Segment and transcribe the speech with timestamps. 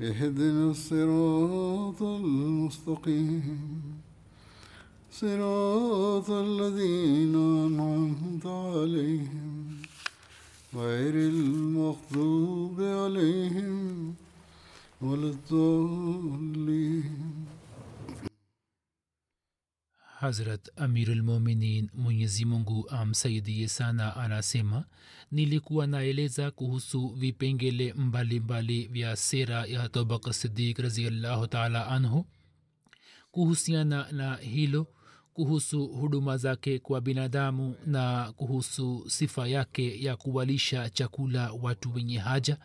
[0.00, 3.48] اهدنا الصراط المستقيم.
[5.12, 7.34] صراط الذين
[7.66, 9.82] أنعمت عليهم.
[10.74, 14.14] غير المغضوب عليهم
[15.02, 17.28] ولا الضالين.
[20.20, 24.84] حضرت أمير المؤمنين منیزی منگو أم سيدي سانا آنا سيما
[25.30, 32.26] nilikuwa naeleza kuhusu vipengele mbalimbali vya sera ya Abubakar sidik raziallahu taala anhu.
[33.30, 34.86] Kuhusiana na hilo,
[35.42, 42.56] kuhusu huduma zake kwa binadamu na kuhusu sifa yake ya kuwalisha chakula watu wenye haja.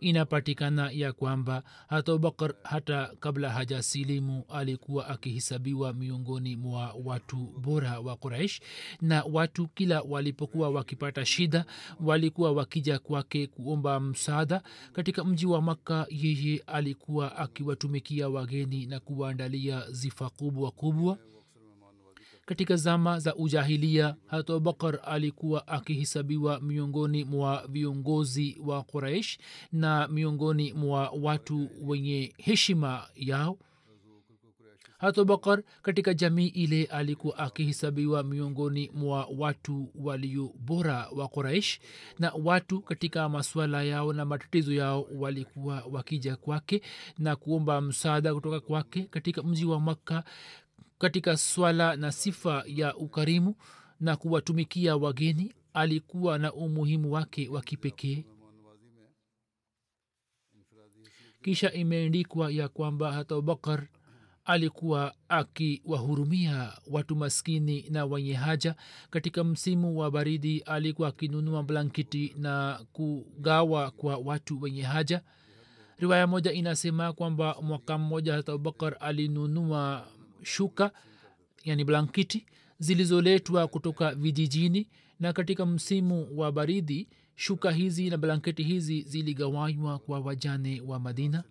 [0.00, 8.00] Inapatikana ya kwamba hata abubakar hata kabla haja silimu alikuwa akihisabiwa miongoni mwa watu bora
[8.00, 8.60] wa quraish.
[9.00, 11.64] Na watu kila walipokuwa wakipata shida
[12.00, 14.62] walikuwa wakija kwake kuomba msaada.
[14.92, 21.18] Katika mji wa makka yeye alikuwa akiwatumikia wageni na kuwaandalia zifa kubwa kubwa
[22.46, 29.38] katika zama za ujahilia hata abubakar alikuwa akihisabiwa miongoni mwa viongozi wa quraish
[29.72, 33.58] na miongoni mwa watu wenye heshima yao.
[34.98, 41.80] Hata abubakar katika jamii ile alikuwa akihisabiwa miongoni mwa watu walio bora wa quraish
[42.18, 46.82] na watu katika maswala yao na matatizo yao walikuwa wakija kwake
[47.18, 50.24] na kuomba msaada kutoka kwake katika mji wa makka
[51.02, 53.54] katika swala na sifa ya ukarimu
[54.00, 58.24] na kuwatumikia wageni alikuwa na umuhimu wake wa kipekee.
[61.42, 63.88] Kisha imeendikwa ya kwamba hata abubakar
[64.44, 68.74] alikuwa akiwahurumia watu maskini na wenye haja.
[69.10, 75.22] Katika msimu wa baridi alikuwa akinunua blanketi na kugawa kwa watu wenye haja.
[75.98, 80.06] Riwaya moja inasema kwamba mwaka mmoja hata abubakar alinunua
[80.44, 80.92] shuka
[81.64, 82.46] yani blanketi
[82.78, 84.88] zilizoletwa kutoka vijijini
[85.20, 91.44] na katika msimu wa baridi shuka hizi na blanketi hizi ziligawanywa kwa wajane wa madina.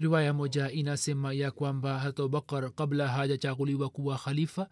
[0.00, 4.68] Riwaya moja inasema ya kwamba hata abubakar kabla hajachaguliwa kuwa khalifa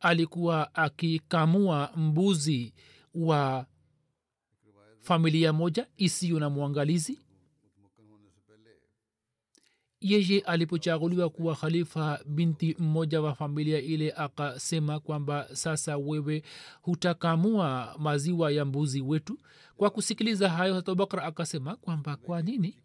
[0.00, 2.74] alikuwa akikamua mbuzi
[3.14, 3.66] wa
[5.00, 7.18] familia moja isiyo na mwangalizi
[10.00, 16.42] yeye alipochaguliwa kuwa khalifa binti mmoja wa familia ile akasema kwamba sasa wewe
[16.82, 19.38] hutakamua maziwa ya mbuzi wetu.
[19.76, 22.76] Kwa kusikiliza hayo abubakar akasema kwamba kwa nini?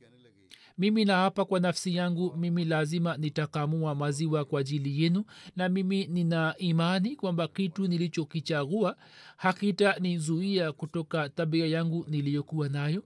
[0.78, 5.24] Mimi naapa kwa nafsi yangu mimi lazima nitakamua maziwa kwa ajili yenu
[5.56, 8.98] na mimi nina imani kwamba kitu nilichokichagua
[9.38, 13.04] hakita nizuia kutoka tabia yangu niliyokuwa nayo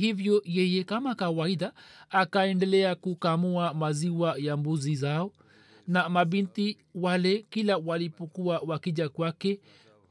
[0.00, 1.72] hivyo yeye kama kawaida
[2.10, 5.32] akaendelea kukamua maziwa ya mbuzi zao
[5.88, 9.60] na mabinti wale kila walipokuwa wakija kwake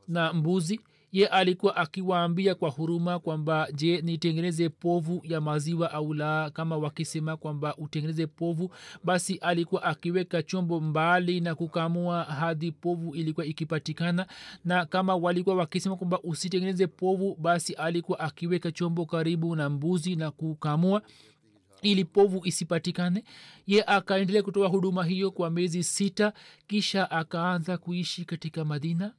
[0.08, 0.80] na mbuzi
[1.16, 6.50] ye alikuwa akiwaambia kwa huruma kwamba je nitengeneze povu ya maziwa au la?
[6.50, 8.72] Kama wakisema kwamba utengeneze povu
[9.04, 14.28] basi alikuwa akiweka chombo mbali na kukamua hadi povu ilikuwa ikipatikana.
[14.66, 20.32] Na kama walikuwa wakisema kwamba usitengeneze povu basi alikuwa akiweka chombo karibu na mbuzi na
[20.32, 21.02] kukamua
[21.82, 23.24] ili povu isipatikane.
[23.68, 26.34] Ye akaendelea kutoa huduma hiyo kwa miezi sita
[26.68, 29.14] kisha akaanza kuishi katika madina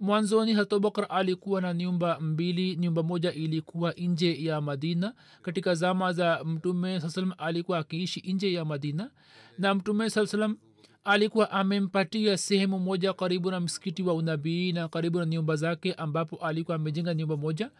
[0.00, 2.76] mwanzoni hatobakar alikuwa na nyumba mbili.
[2.76, 5.14] Nyumba moja ilikuwa nje ya madina.
[5.42, 9.10] Katika zama za mtume saa alikuwa akiishi nje ya madina.
[9.58, 10.56] Na mtume saa salam
[11.04, 16.36] alikuwa amempatia sehemu moja karibu na msikiti wa unabii na karibu na nyumba zake ambapo
[16.36, 17.70] alikuwa amejenga nyumba moja.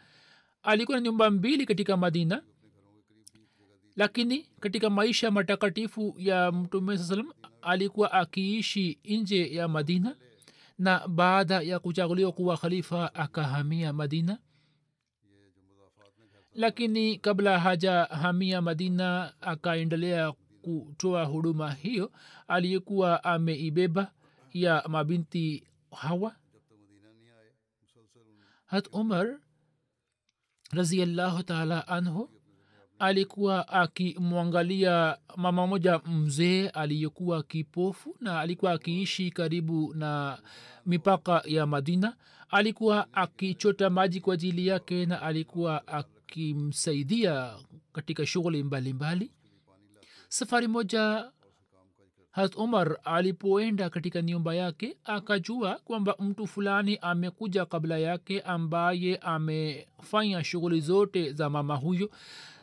[0.62, 2.42] Alikuwa na nyumba mbili katika madina.
[3.96, 7.24] Lakini katika maisha matakatifu ya mtume saa
[7.62, 10.16] alikuwa akiishi nje ya madina
[10.78, 14.38] na baada ya kuchaguliwa kuwa khalifa akahamia madina.
[16.54, 20.32] Lakini kabla hajahamia madina akaendelea
[20.62, 22.12] kutoa huduma hiyo
[22.48, 24.12] aliyekuwa ameibeba
[24.52, 26.36] ya mabinti hawa.
[28.66, 29.40] Hat umar
[30.70, 32.30] raziallahu taala anhu
[32.98, 40.38] alikuwa akimwangalia mama moja mzee aliyekuwa kipofu na alikuwa akiishi karibu na
[40.86, 42.16] mipaka ya madina.
[42.50, 47.54] Alikuwa akichota maji kwa ajili yake na alikuwa akimsaidia
[47.92, 49.30] katika shughuli mbalimbali.
[50.28, 51.30] Safari moja
[52.30, 60.44] hat umar alipoenda katika nyumba yake akajua kwamba mtu fulani amekuja kabla yake ambaye amefanya
[60.44, 62.10] shughuli zote za mama huyo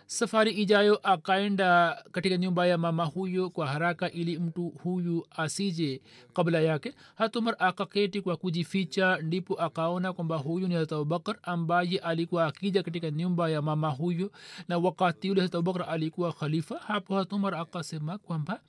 [0.07, 6.01] safari ijayo akaenda katika nyumba ya mama huyo kwa haraka ili mtu huyu asije
[6.33, 6.93] kabla yake.
[7.15, 13.49] Hatumar akaketi kwa kujificha ndipo akaona kwamba huyu ni abubakar ambaye alikuwa akija katika nyumba
[13.49, 14.31] ya mama huyo
[14.67, 16.77] na wakati ule abubakar alikuwa khalifa.
[16.79, 18.61] Hapo hatumar akasema kwamba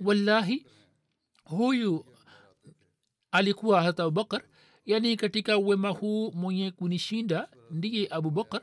[0.00, 0.66] wallahi
[1.44, 2.04] huyu
[3.30, 4.42] alikuwa hata abubakar
[4.86, 8.62] yani katika wema huu mwenye kunishinda ndiye abubakar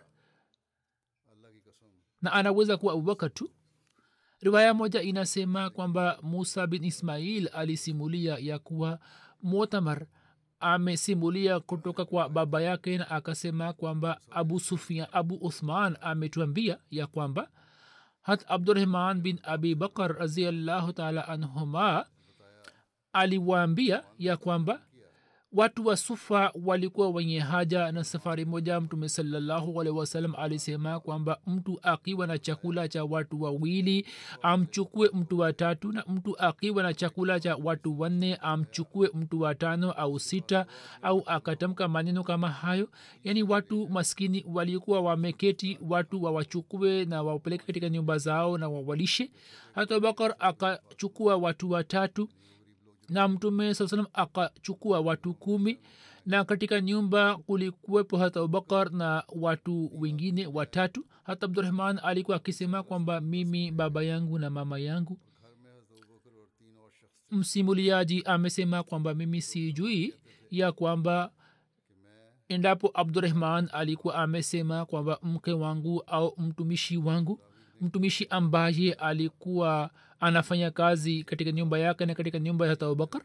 [2.22, 3.50] na anaweza kuwa abubakar tu.
[4.40, 9.00] Riwaya moja inasema kwamba musa bin ismail alisimulia ya kuwa
[9.44, 10.06] mutamar
[10.60, 17.50] amesimulia kutoka kwa baba yake na akasema kwamba abu sufian abu uthman ametuambia ya kwamba
[18.22, 22.06] hat abdurahman bin abi bakar raziallahu taala anhuma
[23.14, 24.82] aliwaambia ya kwamba
[25.54, 31.80] watu wa sufa walikuwa wenye haja na safari moja mtume salallahu wasalam alisema kwamba mtu
[31.82, 34.06] akiwa na chakula cha watu wawili
[34.42, 40.20] amchukue mtu watatu na mtu akiwa na chakula cha watu wanne amchukue mtu watano au
[40.20, 40.66] sita
[41.02, 42.90] au akatamka maneno kama hayo.
[43.24, 49.32] Yaani watu maskini walikuwa wameketi watu wawachukue na wapeleke katika nyumba zao na wawalishe.
[49.76, 52.30] Hata bakar akachukua watu watatu
[53.12, 55.80] na mtume saa salam akachukua watu kumi
[56.26, 61.06] na katika nyumba kulikuwepo hata abubakar na watu wengine watatu.
[61.24, 65.18] Hata abdurahman alikuwa akisema kwamba mimi baba yangu na mama yangu.
[67.32, 70.14] Msimuliaji amesema kwamba mimi sijui
[70.52, 71.32] ya kwamba
[72.48, 77.40] endapo abdurahman alikuwa amesema kwamba mke wangu au mtumishi wangu
[77.82, 79.90] mtumishi ambaye alikuwa
[80.22, 83.22] anafanya kazi katika nyumba yake na katika nyumba ya hata abubakar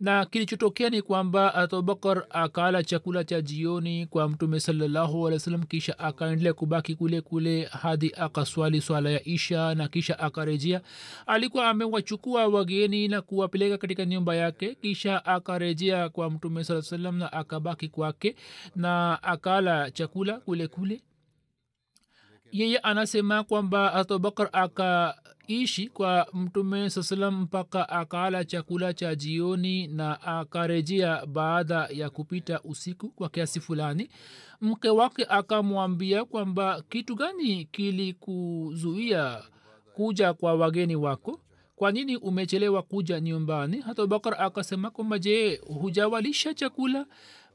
[0.00, 5.98] na kilichotokea ni kwamba abubakar akala chakula cha jioni kwa mtume salallahu alih wasallam kisha
[5.98, 10.80] akaendelea kubaki kule kule hadi akaswali swala ya isha na kisha akarejea.
[11.26, 17.32] Alikuwa amewachukua wageni na kuwapeleka katika nyumba yake kisha akarejea kwa mtume saa salam na
[17.32, 18.36] akabaki kwake
[18.74, 21.00] na akala chakula kule kule
[22.52, 30.22] yeye anasema kwamba abubakar akaishi kwa mtume saa salam mpaka akala chakula cha jioni na
[30.22, 34.08] akarejea baada ya kupita usiku kwa kiasi fulani.
[34.60, 39.42] Mke wake akamwambia kwamba kitu gani kilikuzuia
[39.94, 41.40] kuja kwa wageni wako?
[41.76, 43.80] Kwa nini umechelewa kuja nyumbani?
[43.80, 47.06] Hata abubakar akasema kwamba je hujawalisha chakula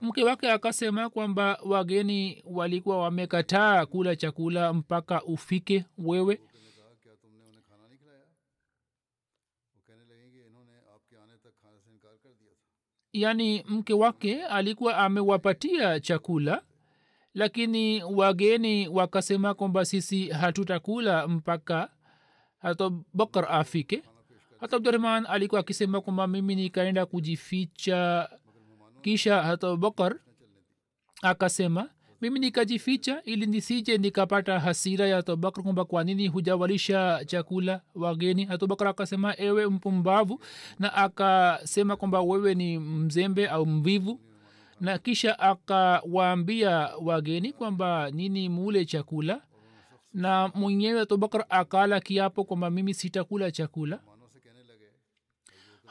[0.02, 6.40] mke wake akasema kwamba wageni walikuwa wamekataa kula chakula mpaka ufike wewe.
[13.14, 16.64] Yaani mke wake alikuwa amewapatia chakula
[17.34, 21.90] lakini wageni wakasema kwamba sisi hatutakula mpaka
[22.60, 24.04] hata bakar afike.
[24.60, 28.30] Hata abdurahman alikuwa akisema kwamba mimi nikaenda kujificha
[29.02, 30.16] kisha hata abubakar
[31.22, 31.90] akasema
[32.22, 38.48] mimi nikajificha ili nisije nikapata hasira ya abubakar kwamba kwa nini hujawalisha chakula wageni.
[38.50, 40.40] Abubakar akasema ewe mpumbavu
[40.80, 44.20] na akasema kwamba wewe ni mzembe au mvivu.
[44.82, 49.42] Na kisha akawaambia wageni kwamba nini mule chakula?
[50.14, 54.00] Na mwenyewe abubakar akala kiapo kwamba mimi sitakula chakula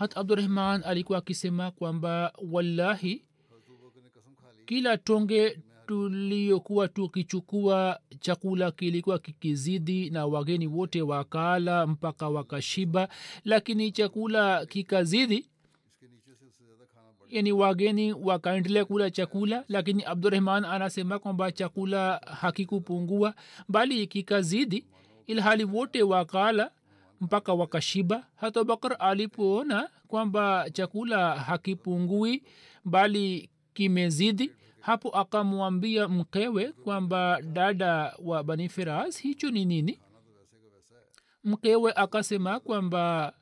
[0.01, 3.25] hat abdurahman alikuwa akisema kwamba wallahi
[4.67, 13.09] kila tonge tuliokuwa tukichukua chakula kilikuwa kikizidi na wageni wote wakala mpaka wakashiba
[13.45, 15.47] lakini chakula kikazidi.
[17.29, 23.35] Yani wageni wakaendelea kula chakula lakini abdurahman anasema kwamba chakula hakikupungua
[23.69, 24.87] bali kikazidi
[25.27, 26.71] ilhali wote wakala
[27.21, 28.27] mpaka wakashiba.
[28.37, 32.43] Hata abubakar alipoona kwamba chakula hakipungui
[32.85, 40.01] bali kimezidi hapo akamwambia mkewe kwamba dada wa banifiras hicho ni nini?
[41.45, 43.33] Mkewe akasema kwamba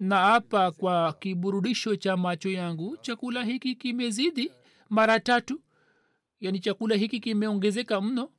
[0.00, 4.52] naapa kwa kiburudisho cha macho yangu chakula hiki kimezidi
[4.88, 5.60] mara tatu.
[6.40, 8.30] Yani chakula hiki kimeongezeka mno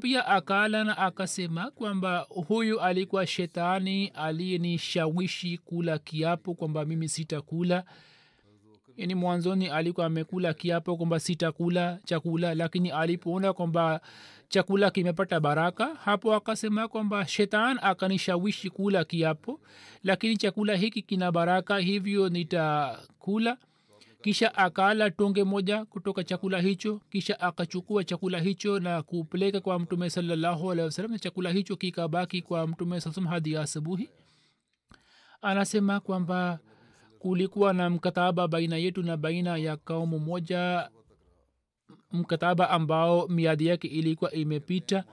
[0.00, 7.84] pia akala na akasema kwamba huyu alikuwa shetani aliyenishawishi kula kiapo kwamba mimi sitakula.
[8.96, 14.00] Yani mwanzoni alikuwa amekula kiapo kwamba sitakula chakula lakini alipoona kwamba
[14.48, 19.60] chakula kimepata baraka hapo akasema kwamba shetan akanishawishi kula kiapo
[20.04, 23.56] lakini chakula hiki kina baraka hivyo nitakula
[24.22, 30.10] kisha akala tonge moja kutoka chakula hicho kisha akachukua chakula hicho na kupeleka kwa mtume
[30.10, 34.10] salallahu na chakula hicho kikabaki kwa mtume saam hadi asubuhi.
[35.42, 36.58] Anasema kwamba
[37.18, 40.90] kulikuwa na mkataba baina yetu na baina ya kaumu moja
[42.12, 45.04] mkataba ambao miadi yake ilikuwa imepita.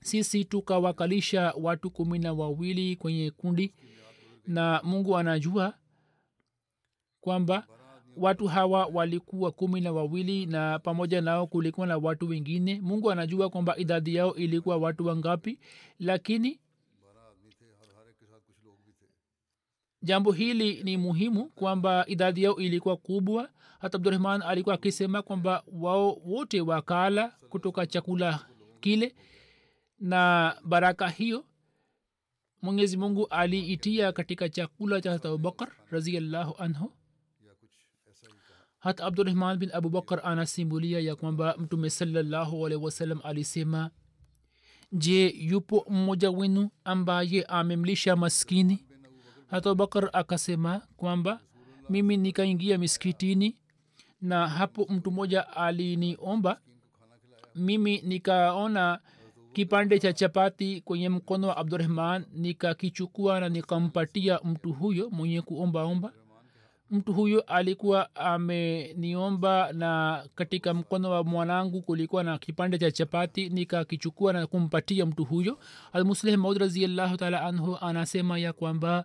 [0.00, 3.74] Sisi tukawakalisha watu kumi na wawili kwenye kundi
[4.46, 5.74] na mungu anajua
[7.20, 7.66] kwamba
[8.20, 12.80] watu hawa walikuwa kumi na wawili na pamoja nao kulikuwa na watu wengine.
[12.80, 15.58] Mungu anajua kwamba idadi yao ilikuwa watu wangapi
[15.98, 16.60] lakini
[20.02, 23.48] jambo hili ni muhimu kwamba idadi yao ilikuwa kubwa.
[23.78, 28.46] Hata abdurahman alikuwa akisema kwamba wao wote wakala kutoka chakula
[28.80, 29.14] kile
[30.00, 31.44] na baraka hiyo
[32.62, 36.92] mwenyezi mungu aliitia katika chakula cha abubakar raziallahu anhu
[38.78, 43.90] hata abdurahman bin abubakar anasimulia ya kwamba mtume salallahu alaihi wasallam alisema
[44.92, 48.86] je yupo mmoja wenu ambaye amemlisha maskini?
[49.46, 51.40] Hata abubakar akasema kwamba
[51.90, 53.56] mimi nikaingia miskitini
[54.20, 56.60] na hapo mtu mmoja aliniomba.
[57.54, 59.00] Mimi nikaona
[59.52, 66.12] kipande cha chapati kwenye mkono wa abdurahman nikakichukua na nikampatia mtu huyo mwenye kuombaomba
[66.90, 74.32] mtu huyo alikuwa ameniomba na katika mkono wa mwanangu kulikuwa na kipande cha chapati nikakichukua
[74.32, 75.58] na kumpatia mtu huyo.
[75.92, 79.04] Almuslih maud raziallahu taala anhu anasema ya kwamba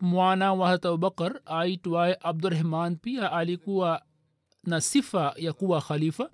[0.00, 4.02] mwana wa hata abubakar aitwaye abdurahman pia alikuwa
[4.64, 6.30] na sifa ya kuwa khalifa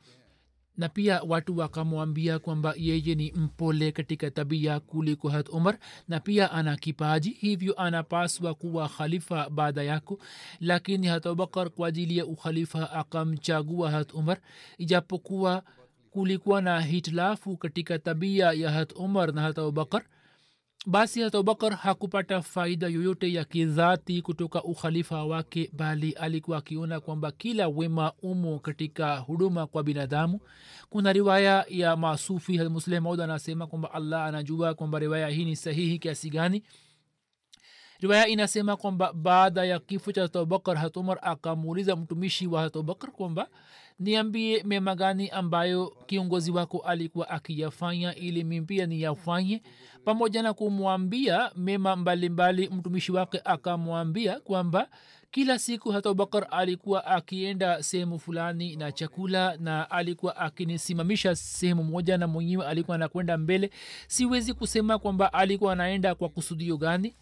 [0.77, 5.79] na pia watu wakamwambia kwamba yeye ni mpole katika tabia kuliko hat umar
[6.09, 10.19] na pia ana kipaji hivyo anapaswa kuwa khalifa baada yako.
[10.61, 14.39] Lakini hat abubakar kwa ajili ya ukhalifa akamchagua hat umar
[14.79, 15.63] ijapokuwa
[16.11, 20.03] kulikuwa na hitilafu katika tabia ya hat umar na hat abubakar
[20.87, 27.33] basi hata abubakar hakupata faida yoyote ya kidhati kutoka ukhalifa wake bali alikuwa akiona kwamba
[27.33, 30.41] kila wema umo katika huduma kwa binadamu.
[30.91, 35.99] Kuna riwaya ya masufi muslim maud anasema kwamba allah anajua kwamba riwaya hii ni sahihi
[35.99, 36.63] kiasi gani.
[38.01, 43.49] Riwaya inasema kwamba baada ya kifo cha abubakar hatumar akamuuliza mtumishi wa abubakar kwamba
[43.99, 49.63] niambie mema gani ambayo kiongozi wako alikuwa akiyafanya ili mimpia niyafanye
[50.05, 54.89] pamoja na kumwambia mema mbalimbali mtumishi wake akamwambia kwamba
[55.31, 62.19] kila siku hata abubakar alikuwa akienda sehemu fulani na chakula na alikuwa akinisimamisha sehemu moja
[62.19, 63.71] na mwenyewe alikuwa anakwenda mbele.
[64.09, 67.15] Siwezi kusema kwamba alikuwa anaenda kwa kusudio gani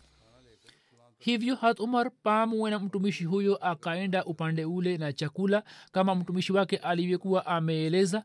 [1.18, 6.76] hivyo hat umar pamwe na mtumishi huyo akaenda upande ule na chakula kama mtumishi wake
[6.76, 8.24] alivyokuwa ameeleza.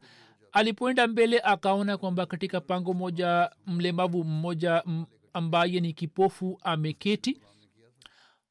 [0.52, 4.84] Alipoenda mbele akaona kwamba katika pango moja mlemavu mmoja
[5.34, 7.42] ambaye ni kipofu ameketi.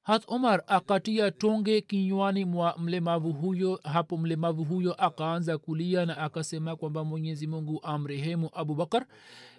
[0.02, 3.80] Hat umar akatia tonge kinywani mwa mlemavu huyo.
[3.84, 9.06] Hapo mlemavu huyo akaanza kulia na akasema kwamba mwenyezi mungu amrehemu abubakar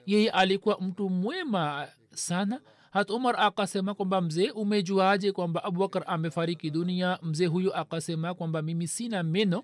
[0.05, 7.19] yeye alikuwa mtu mwema sana hat umar akasema kwamba mzee umejuaje kwamba abubakar amefariki dunia?
[7.23, 9.63] Mzee huyo akasema kwamba mimi sina meno.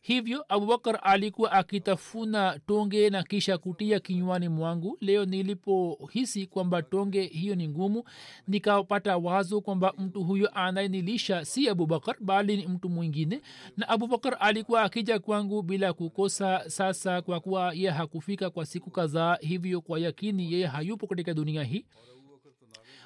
[0.00, 4.98] Hivyo abubakar alikuwa akitafuna tonge na kisha kutia kinywani mwangu.
[5.00, 8.04] Leo nilipohisi kwamba tonge hiyo ni ngumu
[8.48, 13.40] nikapata wazo kwamba mtu huyo anayenilisha si abubakar bali ni mtu mwingine.
[13.76, 16.70] Na abubakar alikuwa akija kwangu bila kukosa.
[16.70, 21.62] Sasa kwa kuwa ye hakufika kwa siku kadhaa hivyo kwa yakini yeye hayupo katika dunia
[21.62, 21.84] hii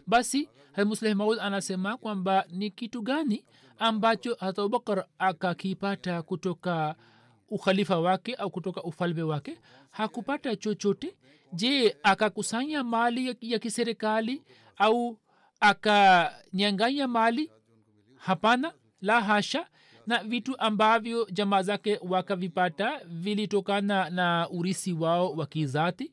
[0.07, 0.49] basi
[0.87, 3.45] musleh maud anasema kwamba ni kitu gani
[3.78, 6.95] ambacho hata abubakar akakipata kutoka
[7.49, 9.59] ukhalifa wake au kutoka ufalme wake?
[9.90, 11.16] Hakupata chochote?
[11.52, 14.42] Je akakusanya mali ya, kiserikali
[14.76, 15.19] au
[15.61, 17.50] akanyanganya mali?
[18.16, 19.66] Hapana la hasha.
[20.07, 26.12] Na vitu ambavyo jamaa zake wakavipata vilitokana na urisi wao wa kizati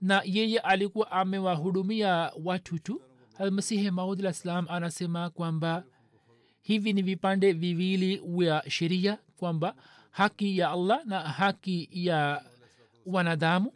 [0.00, 3.02] na yeye alikuwa amewahudumia watu tu
[3.38, 5.84] almasihi maudlah salam anasema kwamba
[6.62, 9.74] hivi ni vipande viwili vya sheria kwamba
[10.10, 12.44] haki ya allah na haki ya
[13.06, 13.72] wanadamu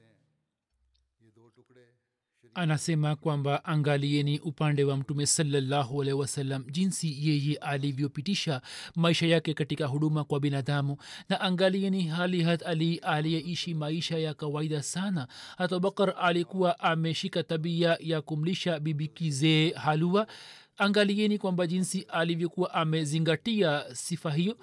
[2.59, 8.61] anasema kwamba angalieni upande wa mtume salallahu alaihi wasallam jinsi yeye alivyopitisha
[8.97, 10.97] maisha yake katika huduma kwa binadamu
[11.29, 15.29] na angalieni hali hat ali aliyeishi maisha ya kawaida sana.
[15.59, 20.27] Hata abubakar alikuwa ameshika tabia ya kumlisha bibikizee halua.
[20.79, 24.57] Angalieni kwamba jinsi alivyokuwa amezingatia sifa hiyo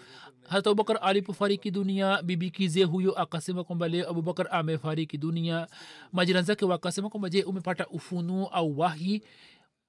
[0.50, 5.68] hata abubakar alipofariki dunia bibi kize huyo akasema kwamba leo abubakar amefariki dunia.
[6.14, 9.22] Majirani zake wakasema kwamba je umepata ufunuo au wahi?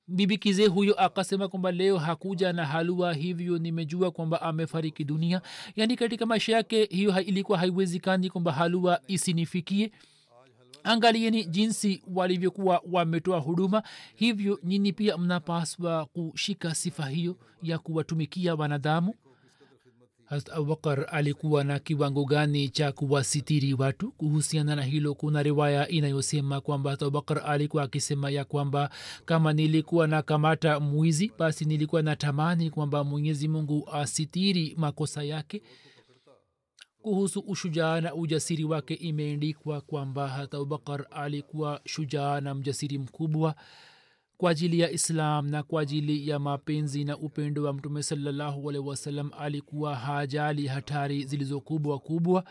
[0.09, 5.43] Bibi kize huyo akasema kwamba leo hakuja na halua hivyo nimejua kwamba amefariki dunia.
[5.77, 9.93] Yaani katika maisha yake hiyo ilikuwa haiwezekani kwamba halua isinifikie.
[10.85, 13.83] Angalieni jinsi walivyokuwa wametoa huduma.
[14.15, 19.15] Hivyo nyini pia mnapaswa kushika sifa hiyo ya kuwatumikia wanadamu
[20.27, 24.13] harat abubakar alikuwa na kiwango gani cha kuwasitiri watu?
[24.13, 28.91] Kuhusiana na hilo kuna riwaya inayosema kwamba harat abubakar alikuwa akisema ya kwamba
[29.25, 35.63] kama nilikuwa na kamata mwizi basi nilikuwa na tamani kwamba mwenyezi mungu asitiri makosa yake.
[37.03, 43.55] Kuhusu ushujaa na ujasiri wake imeendikwa kwamba hata abubakar alikuwa shujaa na mjasiri mkubwa
[44.39, 48.89] kwa ajili ya islam na kwa ajili ya mapenzi na upendo wa mtume salallahu alaihi
[49.39, 52.45] alikuwa hajali hatari zilizokubwa kubwa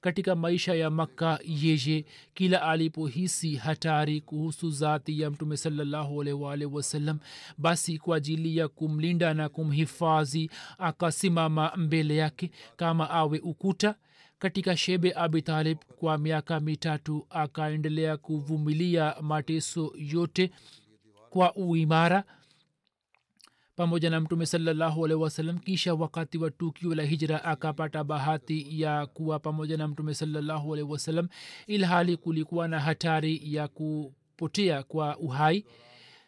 [0.00, 2.04] katika maisha ya makka yeye.
[2.34, 6.18] Kila alipohisi hatari kuhusu zati ya mtume salallahu
[6.72, 7.18] wasalam
[7.58, 13.94] basi kwa ajili ya kumlinda na kumhifadhi akasimama mbele yake kama awe ukuta
[14.38, 20.50] katika shebe abitalib kwa miaka mitatu akaendelea kuvumilia mateso yote
[21.30, 22.24] kwa uimara
[23.76, 25.58] pamoja na mtume salallahu alaihi wasallam.
[25.58, 30.92] Kisha wakati wa tukio la hijra akapata bahati ya kuwa pamoja na mtume salallahu alaihi
[30.92, 31.28] wasallam
[31.66, 35.64] ilhali kulikuwa na hatari ya kupotea kwa uhai.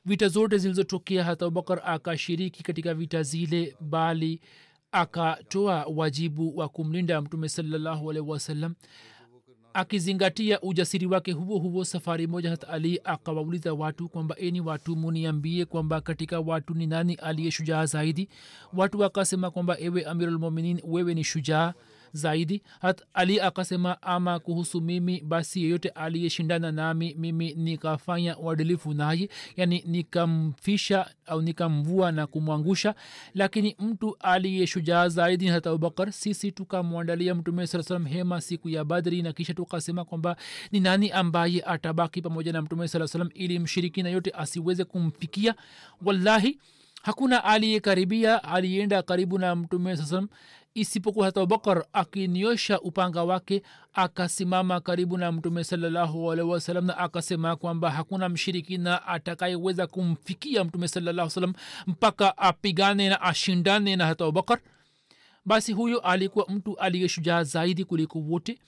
[0.05, 4.41] Vita zote zilizotokea hata abubakar akashiriki katika vita zile bali
[4.93, 8.75] akatoa wajibu wa kumlinda mtume salallahu alaihi wasallam
[9.75, 15.65] akizingatia ujasiri wake huo huo safari moja hat ali akawauliza watu kwamba eni watu muniambie
[15.65, 18.29] kwamba katika watu ni nani aliye shujaa zaidi?
[18.73, 21.75] Watu wakasema kwamba ewe amirulmuminin wewe ni shujaa
[22.13, 22.63] zaidi.
[22.81, 29.85] Hat ali akasema ama kuhusu mimi basi yeyote aliyeshindana nami mimi nikafanya uadilifu naye yani
[29.87, 32.95] nikamfisha au nikamvua na kumwangusha.
[33.35, 38.85] Lakini mtu aliyeshujaa zaidi ni hata abubakar sisi tukamwandalia mtume saa salam hema siku ya
[38.85, 40.37] badri na kisha tukasema kwamba
[40.73, 45.55] ni nani ambaye atabaki pamoja na mtume saa salam ili mshirikina yote asiweze kumfikia?
[46.05, 46.59] Wallahi
[47.03, 50.29] hakuna aliyekaribia alienda karibu na mtume saa salam
[50.75, 57.57] isipokuwa hata abubakar akiniosha upanga wake akasimama karibu na mtume salallahu alaihi wasalam na akasema
[57.57, 61.53] kwamba hakuna mshirikina atakayeweza kumfikia mtume salallahu salam
[61.87, 64.61] mpaka apigane na ashindane na hata abubakar.
[65.45, 68.59] Basi huyo alikuwa mtu aliyeshujaa zaidi kuliko wote.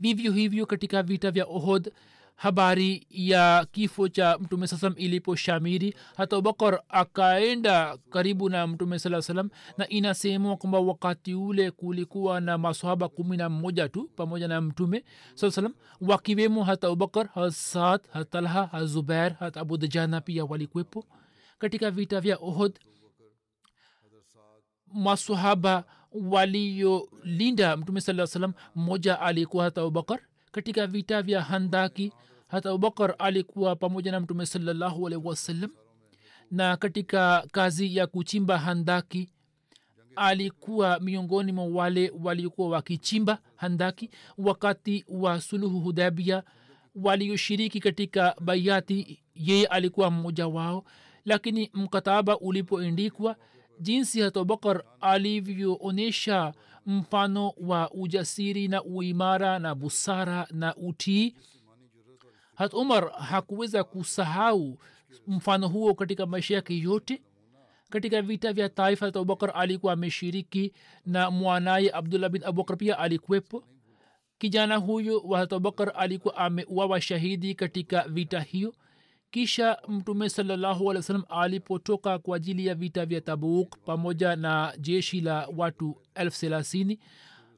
[0.00, 1.92] Vivyo hivyo katika vita vya ohod
[2.36, 9.22] habari ya kifo cha mtume saa salam iliposhamiri hata abubakar akaenda karibu na mtume saa
[9.22, 14.60] salam na inasemwa kwamba wakati ule kulikuwa na masahaba kumi na mmoja tu pamoja na
[14.60, 21.04] mtume saa salam wakiwemo hata abubakar hasaad hatalha hazubair hata abudajana pia walikwepo
[21.58, 22.78] katika vita vya ohod
[24.92, 30.20] masohaba waliolinda mtume saa salam mmoja alikuwa hata abubakar
[30.56, 32.12] katika vita vya handaki.
[32.48, 35.70] Hata abubakar alikuwa pamoja na mtume salallahu alaihi wasallam.
[36.50, 39.28] Na katika kazi ya kuchimba handaki
[40.16, 44.10] alikuwa miongoni mwa wale waliokuwa wakichimba handaki.
[44.38, 46.42] Wakati wa suluhu hudabia
[46.94, 50.84] walioshiriki katika baiati yeye alikuwa mmoja wao.
[51.24, 53.36] Lakini mkataba ulipoendikwa
[53.80, 56.52] jinsi hata abubakar alivyoonyesha
[56.86, 61.34] mfano wa ujasiri na uimara na busara na utii.
[62.54, 64.78] Hat umar hakuweza kusahau
[65.26, 67.22] mfano huo katika maisha yake yote.
[67.90, 70.72] Katika vita vya taifa hat abubakar alikuwa ameshiriki
[71.06, 73.64] na mwanaye abdullah bin abubakar pia alikuwepo.
[74.38, 78.74] Kijana huyo wa abubakar alikuwa ameuawa shahidi katika vita hiyo
[79.30, 80.92] kisha mtume salallahu
[81.28, 86.98] alipotoka kwa ajili ya vita vya tabuk pamoja na jeshi la watu elfu thelathini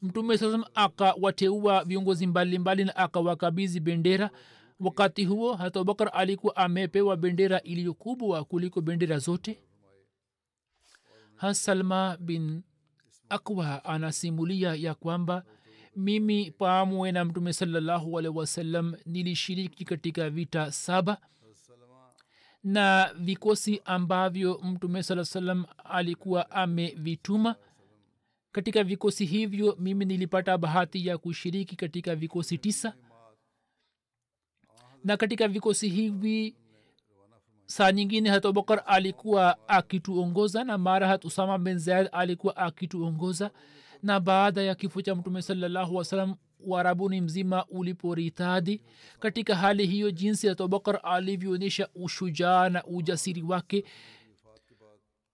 [0.02, 4.30] mtume saa akawateua viongozi mbalimbali na akawakabizi bendera.
[4.80, 9.58] Wakati huo hata abubakar alikuwa amepewa bendera iliyokubwa kuliko bendera zote.
[11.36, 12.62] Hasalma bin
[13.28, 15.44] akwa anasimulia ya kwamba
[15.96, 21.18] mimi pamwe na mtume salallahu alehi nilishiriki katika vita saba
[22.64, 27.56] na vikosi ambavyo mtume saa salam alikuwa amevituma.
[28.52, 32.92] Katika vikosi hivyo mimi nilipata bahati ya kushiriki katika vikosi tisa.
[35.04, 36.56] Na katika vikosi hivi
[37.66, 43.50] saa nyingine hat abubakar alikuwa akituongoza na mara hat usama bin zaid alikuwa akituongoza.
[44.02, 46.34] Na baada ya kifo cha mtume salallahu wasalam
[46.66, 48.80] warabuni mzima uliporitadi.
[49.20, 53.84] Katika hali hiyo jinsi abubakar alivyoonyesha ushujaa na ujasiri wake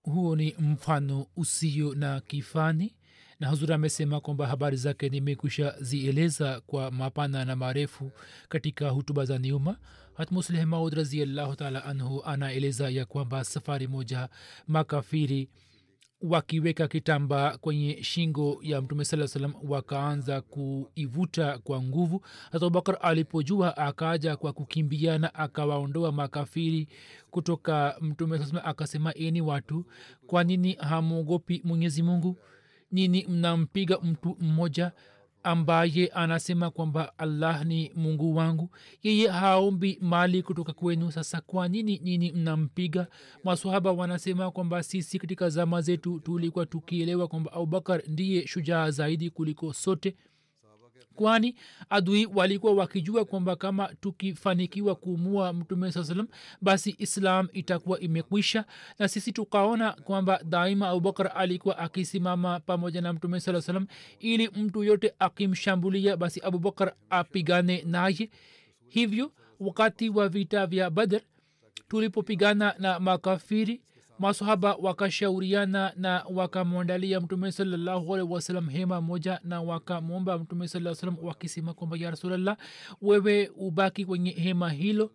[0.03, 2.95] huo ni mfano usio na kifani.
[3.39, 8.11] Na huzuri amesema kwamba habari zake nimekusha zieleza kwa mapana na marefu
[8.49, 9.77] katika hutuba za nyuma.
[10.13, 14.29] Hatmusleh maud raziallahu taala anhu anaeleza ya kwamba safari moja
[14.67, 15.49] makafiri
[16.21, 22.21] wakiweka kitamba kwenye shingo ya mtume saa salam wakaanza kuivuta kwa nguvu.
[22.51, 26.87] Hata abubakar alipojua akaja kwa kukimbiana akawaondoa makafiri
[27.31, 29.85] kutoka mtume saa akasema eni watu
[30.27, 32.37] kwa nini hamwogopi mwenyezi mungu?
[32.91, 34.91] Nini mnampiga mtu mmoja
[35.45, 38.69] ambaye anasema kwamba allah ni mungu wangu.
[39.03, 41.11] Yeye haombi mali kutoka kwenu.
[41.11, 43.07] Sasa kwa nini nyini mnampiga?
[43.43, 49.73] Masahaba wanasema kwamba sisi katika zama zetu tulikuwa tukielewa kwamba abubakar ndiye shujaa zaidi kuliko
[49.73, 50.15] sote
[51.15, 51.55] kwani
[51.89, 56.27] adui walikuwa wakijua kwamba kama tukifanikiwa kumua mtume saa salam
[56.61, 58.65] basi islam itakuwa imekwisha.
[58.99, 63.87] Na sisi tukaona kwamba daima abubakar alikuwa akisimama pamoja na mtume saa salam
[64.19, 68.29] ili mtu yote akimshambulia basi abubakar apigane naye.
[68.87, 71.21] Hivyo wakati wa vita vya badr
[71.87, 73.81] tulipopigana na makafiri
[74.19, 81.73] masahaba wakashauriana na wakamwandalia mtume salallahu wasalam hema moja na wakamwomba mtume saa salam wakisema
[81.73, 82.57] kwamba ya rasulllah
[83.01, 85.11] wewe ubaki kwenye hema hilo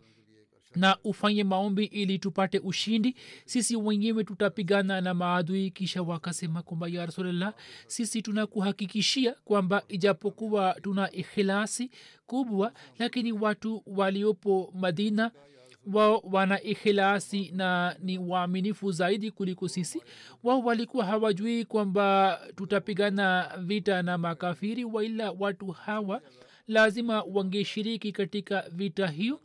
[0.76, 3.16] na ufanye maombi ili tupate ushindi.
[3.44, 5.70] Sisi wenyewe tutapigana na maadui.
[5.70, 7.54] Kisha wakasema kwamba ya rasulllah
[7.86, 11.90] sisi tunakuhakikishia kwamba ijapokuwa tuna ikhilasi
[12.26, 15.30] kubwa lakini watu waliopo madina
[15.86, 20.02] wao wana ikhilasi na ni waaminifu zaidi kuliko sisi.
[20.42, 26.20] Wao walikuwa hawajui kwamba tutapigana vita na makafiri waila watu hawa
[26.68, 29.40] lazima wangeshiriki katika vita hiyo.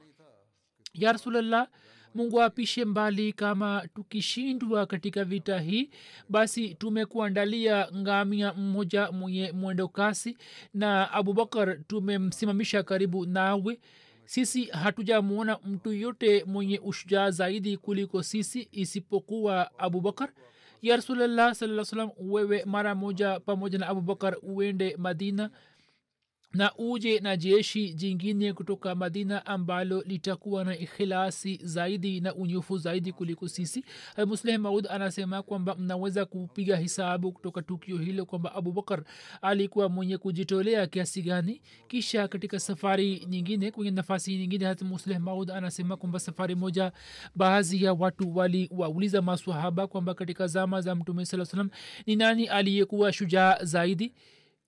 [0.94, 1.68] Ya rasulllah
[2.16, 5.90] mungu apishe mbali kama tukishindwa katika vita hii
[6.30, 10.38] basi tumekuandalia ngamia mmoja mwenye mwendo kasi
[10.74, 13.80] na abubakar tumemsimamisha karibu nawe
[14.26, 20.30] sisi hatujamwona mtu yote mwenye ushujaa zaidi kuliko sisi isipokuwa abubakar
[20.82, 25.50] ya rasulllah saa salam wewe mara moja pamoja na abubakar uende madina
[26.56, 33.12] na uje na jeshi jingine kutoka madina ambalo litakuwa na ikhilasi zaidi na unyofu zaidi
[33.12, 33.86] kuliko sisi.
[34.28, 39.04] Musleh maud anasema kwamba mnaweza kupiga hisabu kutoka tukio hilo kwamba abubakar
[39.42, 41.62] alikuwa mwenye kujitolea kiasi gani.
[41.88, 46.92] Kisha katika safari nyingine kwenye nafasi nyingine hata musleh maud anasema kwamba safari moja
[47.36, 51.70] baadhi ya watu waliwauliza maswahaba kwamba katika zama za mtume saa salam
[52.06, 54.14] ni nani aliyekuwa shujaa zaidi.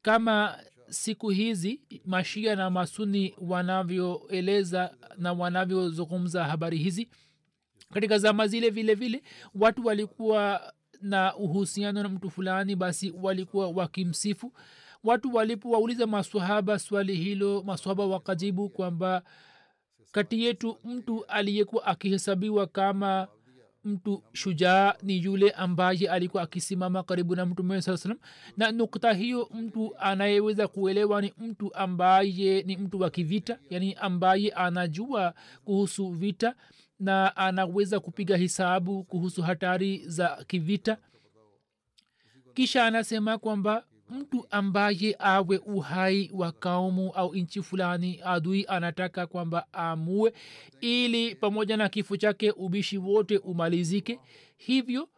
[0.02, 0.58] Kama
[0.90, 7.10] siku hizi mashia na masuni wanavyoeleza na wanavyozungumza habari hizi.
[7.94, 9.24] Katika zama zile vile vile
[9.56, 14.54] watu walikuwa na uhusiano na mtu fulani basi walikuwa wakimsifu.
[15.04, 19.22] Watu walipowauliza maswahaba swali hilo maswahaba wakajibu kwamba
[20.12, 23.28] kati yetu mtu aliyekuwa akihesabiwa kama
[23.88, 28.18] mtu shujaa ni yule ambaye alikuwa akisimama karibu na mtume saa salam
[28.58, 34.50] na nukta hiyo mtu anayeweza kuelewa ni mtu ambaye ni mtu wa kivita yani ambaye
[34.50, 35.34] anajua
[35.66, 36.56] kuhusu vita
[37.00, 40.98] na anaweza kupiga hisabu kuhusu hatari za kivita.
[42.54, 49.74] Kisha anasema kwamba mtu ambaye awe uhai wa kaumu au nchi fulani adui anataka kwamba
[49.74, 50.34] amue
[50.82, 54.20] ili pamoja na kifo chake ubishi wote umalizike.
[54.58, 55.10] Hivyo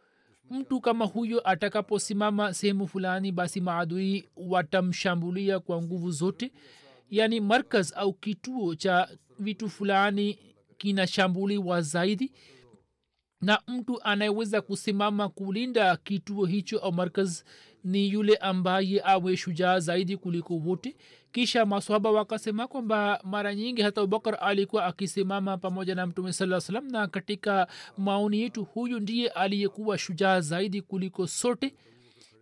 [0.50, 6.52] mtu kama huyo atakaposimama sehemu fulani basi maadui watamshambulia kwa nguvu zote.
[7.10, 10.38] Yaani markaz au kituo cha vitu fulani
[10.78, 12.32] kinashambuliwa zaidi.
[13.40, 17.42] Na mtu anayeweza kusimama kulinda kituo hicho au markaz
[17.84, 20.96] ni yule ambaye awe shujaa zaidi kuliko wote.
[21.32, 26.88] Kisha maswaba wakasema kwamba mara nyingi hata abubakar alikuwa akisimama pamoja na mtume saa salam
[26.90, 27.66] na katika
[27.98, 31.74] maoni yetu huyu ndiye aliyekuwa shujaa zaidi kuliko sote.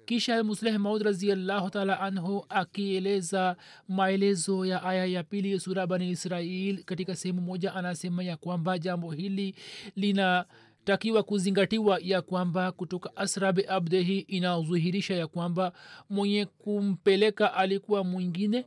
[0.06, 3.56] Kisha musleh maud raziallahu taala anhu akieleza
[3.88, 9.10] maelezo ya aya ya pili sura bani israil katika sehemu moja anasema ya kwamba jambo
[9.10, 9.54] hili
[9.96, 10.44] lina
[10.88, 15.72] takiwa kuzingatiwa ya kwamba kutoka asrabi abdehi inazuhirisha ya kwamba
[16.10, 18.64] mwenye kumpeleka alikuwa mwingine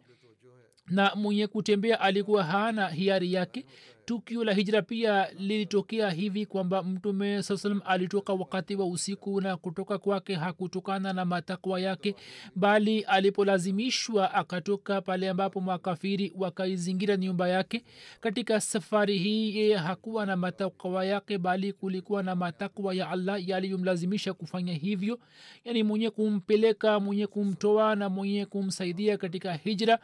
[0.92, 3.66] na mwenye kutembea alikuwa hana hiari yake.
[4.06, 9.98] Tukio la hijra pia lilitokea hivi kwamba mtume saa alitoka wakati wa usiku na kutoka
[9.98, 12.16] kwake hakutokana na matakwa yake
[12.56, 17.84] bali alipolazimishwa akatoka pale ambapo makafiri wakaizingira nyumba yake.
[18.22, 24.34] Katika safari hii yeye hakuwa na matakwa yake bali kulikuwa na matakwa ya allah yaliyomlazimisha
[24.34, 25.20] kufanya hivyo.
[25.66, 30.00] Yani mwenye kumpeleka mwenye kumtoa na mwenye kumsaidia katika hijra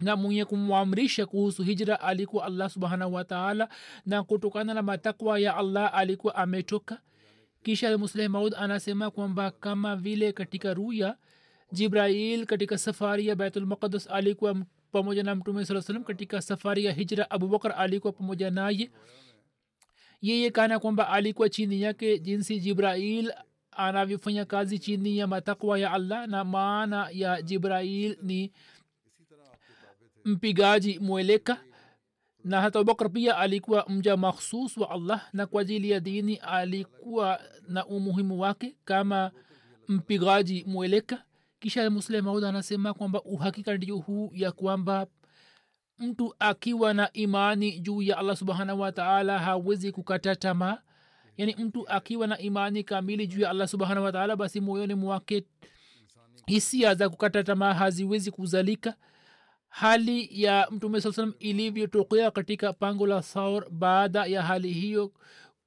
[0.00, 3.68] na mwenye kumwamrisha kuhusu hijra alikuwa allah subhanahu wataala
[4.06, 7.00] na kutokana na matakwa ya allah alikuwa ametoka.
[7.62, 11.16] Kisha musleh maud anasema kwamba kama vile katika ruya
[11.72, 14.56] jibrail katika safari ya baitulmaqdas alikuwa
[14.92, 18.90] pamoja na mtume saa salam katika safari ya hijra abubakar alikuwa pamoja naye.
[20.22, 23.32] Yeye kana kwamba alikuwa chini yake jinsi jibrail
[23.72, 28.52] anavyofanya kazi chini ya matakwa ya allah na maana ya jibrail ni
[30.24, 31.60] mpigaji mweleka.
[32.44, 37.40] Na hata abubakar pia alikuwa mja makhsus wa allah na kwa ajili ya dini alikuwa
[37.68, 39.30] na umuhimu wake kama
[39.88, 41.22] mpigaji mweleka.
[41.58, 45.06] Kisha muslim maud anasema kwamba uhakika ndio huu ya kwamba
[45.98, 50.78] mtu akiwa na imani juu ya allah subhanahu wataala hawezi kukata tamaa.
[51.36, 55.44] Yaani mtu akiwa na imani kamili juu ya allah subhanahu wataala basi moyoni mwake
[56.46, 58.94] hisia za kukata tamaa haziwezi kuzalika
[59.70, 65.12] hali ya mtume saa salam ilivyotokea katika pango la saur baada ya hali hiyo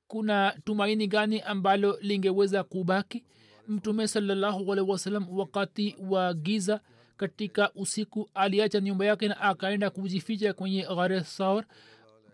[0.07, 3.23] kuna tumaini gani ambalo lingeweza kubaki?
[3.67, 6.81] Mtume salallahualihi wasalam wakati wa giza
[7.17, 11.63] katika usiku aliacha nyumba yake na akaenda kujificha kwenye ghare saur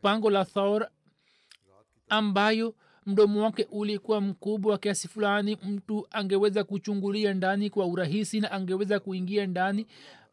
[0.01, 0.89] pango la thaur
[2.09, 5.57] ambayo mdomo wake ulikuwa mkubwa kiasi fulani.
[5.63, 9.87] Mtu angeweza kuchungulia ndani kwa urahisi na angeweza kuingia ndani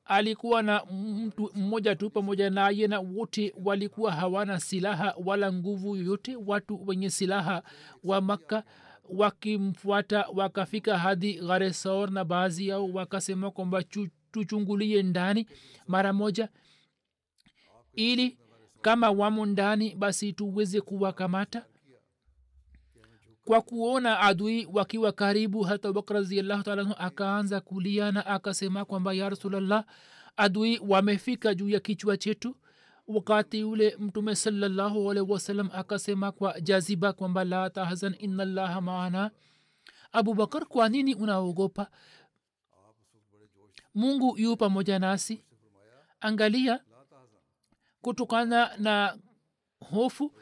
[0.07, 6.37] alikuwa na mtu mmoja tu pamoja naye na wote walikuwa hawana silaha wala nguvu yoyote.
[6.47, 7.63] Watu wenye silaha
[8.05, 8.65] wa makka
[9.09, 13.83] wakimfuata wakafika hadi gharesaor na baadhi yao wakasema kwamba
[14.33, 15.47] tuchungulie ndani
[15.87, 16.49] mara moja
[17.93, 18.39] ili
[18.83, 21.65] kama wamo ndani basi tuweze kuwakamata
[23.47, 25.63] kwa kuona adui wakiwa karibu.
[25.63, 29.85] Hata abubakar raziallahu taala akaanza kulia na akasema kwamba ya rasulllah
[30.37, 32.57] adui wamefika juu ya kichwa chetu.
[33.07, 39.31] Wakati ule mtume salallahu alaihi wasallam akasema kwa jaziba kwamba la tahzan inallaha maana.
[40.13, 41.91] Abubakar kwa nini unaogopa?
[43.95, 45.45] Mungu yu pamoja nasi.
[46.21, 46.81] Angalia
[48.03, 49.19] kutokana na
[49.91, 50.33] hofu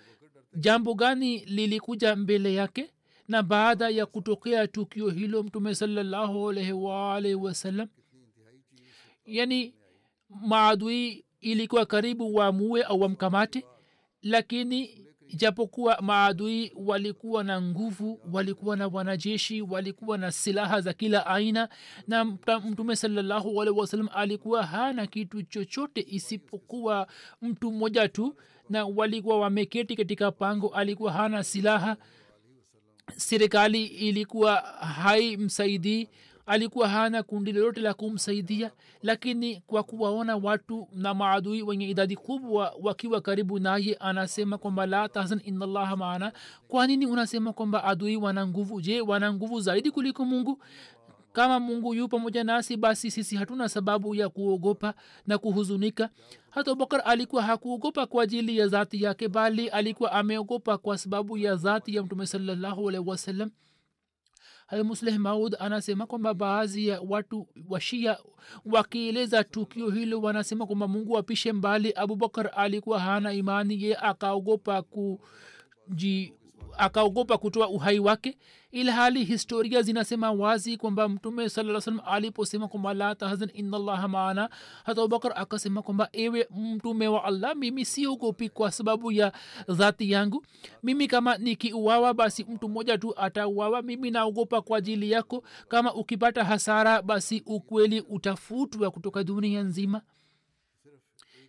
[0.56, 2.93] jambo gani lilikuja mbele yake
[3.28, 7.88] na baada ya kutokea tukio hilo mtume salallahu alaihi waalaihi wasallam
[9.26, 9.74] yani
[10.28, 13.64] maadui ilikuwa karibu wamue au wamkamate
[14.22, 15.00] lakini
[15.34, 21.68] japokuwa maadui walikuwa na nguvu walikuwa na wanajeshi walikuwa na silaha za kila aina
[22.08, 22.24] na
[22.70, 27.06] mtume salallahu alaihi wasallam alikuwa hana kitu chochote isipokuwa
[27.42, 28.36] mtu mmoja tu
[28.70, 31.96] na walikuwa wameketi katika pango alikuwa hana silaha
[33.16, 36.08] serikali ilikuwa haimsaidii
[36.46, 38.70] alikuwa hana kundi lolote la kumsaidia
[39.02, 45.08] lakini kwa kuwaona watu na maadui wenye idadi kubwa wakiwa karibu naye anasema kwamba la
[45.08, 46.32] tahzan inallaha maana.
[46.68, 48.80] Kwa nini unasema kwamba adui wana nguvu?
[48.80, 50.62] Je wana nguvu zaidi kuliko mungu
[51.34, 54.94] kama mungu yu pamoja nasi basi sisi hatuna sababu ya kuogopa
[55.26, 56.10] na kuhuzunika.
[56.50, 61.56] Hata abubakar alikuwa hakuogopa kwa ajili ya zati yake bali alikuwa ameogopa kwa sababu ya
[61.56, 63.50] zati ya mtume salallahu alaihi wasallam.
[64.84, 68.18] Musleh maud anasema kwamba baadhi ya watu washia
[68.64, 71.92] wakieleza tukio hilo wanasema kwamba mungu apishe mbali.
[71.96, 76.32] Abubakar alikuwa hana imani ye akaogopa kuji
[76.78, 78.38] akaogopa kutoa uhai wake
[78.72, 84.50] ila hali historia zinasema wazi kwamba mtume saa salam aliposema kwamba la tahzan inallaha maana
[84.84, 89.32] hata abubakar akasema kwamba ewe mtume wa allah mimi siogopi kwa sababu ya
[89.68, 90.44] dhati yangu.
[90.82, 93.82] Mimi kama nikiuawa basi mtu mmoja tu atauawa.
[93.82, 95.44] Mimi naogopa kwa ajili yako.
[95.68, 100.00] Kama ukipata hasara basi ukweli utafutwa kutoka dunia nzima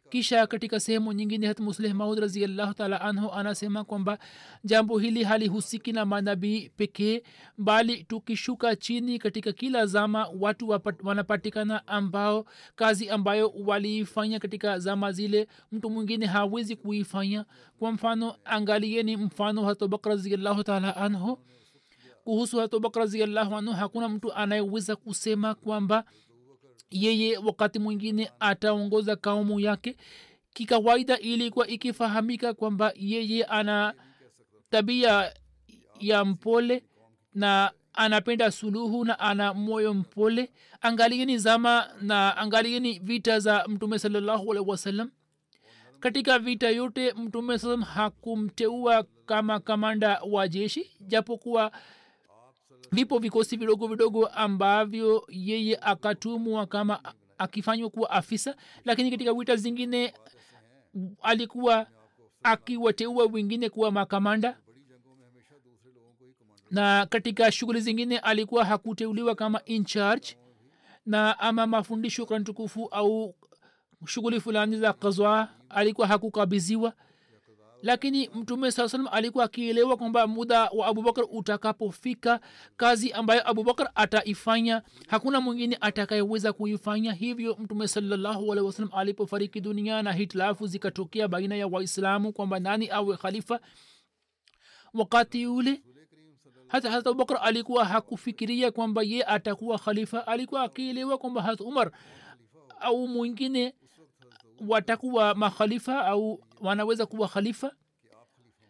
[0.10, 4.20] kisha katika sehemu nyingine hat musleh maud raziallahu taala anhu anasema kwamba
[4.64, 7.22] jambo hili halihusiki na manabii pekee
[7.58, 15.48] bali tukishuka chini katika kila zama watu wanapatikana ambao kazi ambayo waliifanya katika zama zile
[15.72, 17.46] mtu mwingine hawezi kuifanya.
[17.80, 21.40] Kwa mfano angalieni mfano hatobak raziallahu taala anhu.
[22.24, 26.04] Kuhusu hatobak raziallahu anhu hakuna mtu anayeweza kusema kwamba
[26.90, 29.98] yeye wakati mwingine ataongoza kaumu yake
[30.54, 33.94] kikawaida ilikuwa ikifahamika kwamba yeye ana
[34.70, 35.34] tabia
[36.00, 36.84] ya mpole
[37.34, 40.52] na anapenda suluhu na ana moyo mpole.
[40.82, 45.12] Angalieni zama na angalieni vita za mtume salallahu alaihi wasallam.
[46.00, 51.72] Katika vita yote mtume salam hakumteua kama kamanda wa jeshi japokuwa
[52.92, 60.14] vipo vikosi vidogo vidogo ambavyo yeye akatumwa kama akifanywa kuwa afisa lakini katika wita zingine
[61.22, 61.88] alikuwa
[62.44, 64.58] akiwateua wengine kuwa makamanda.
[66.72, 70.38] Na katika shughuli zingine alikuwa hakuteuliwa kama incharge
[71.06, 73.36] na ama mafundisho kantukufu tukufu au
[74.08, 76.94] shughuli fulani za kazwa alikuwa hakukabiziwa
[77.86, 82.40] lakini mtume saa salam alikuwa akielewa kwamba muda wa abubakar utakapofika
[82.78, 87.56] kazi ambayo abubakar ataifanya hakuna mwingine atakayeweza kuifanya hivyo.
[87.60, 93.18] Mtume salallahu alehi wasalam alipofariki dunia na hitilafu zikatokea baina ya waislamu kwamba nani awe
[93.18, 93.60] khalifa
[94.94, 95.82] wakati ule
[96.68, 100.28] hata hata abubakar alikuwa hakufikiria kwamba ye atakuwa khalifa.
[100.28, 101.92] Alikuwa akielewa kwamba hata umar
[102.80, 103.74] au mwingine
[104.68, 107.72] watakuwa makhalifa au wanaweza kuwa khalifa?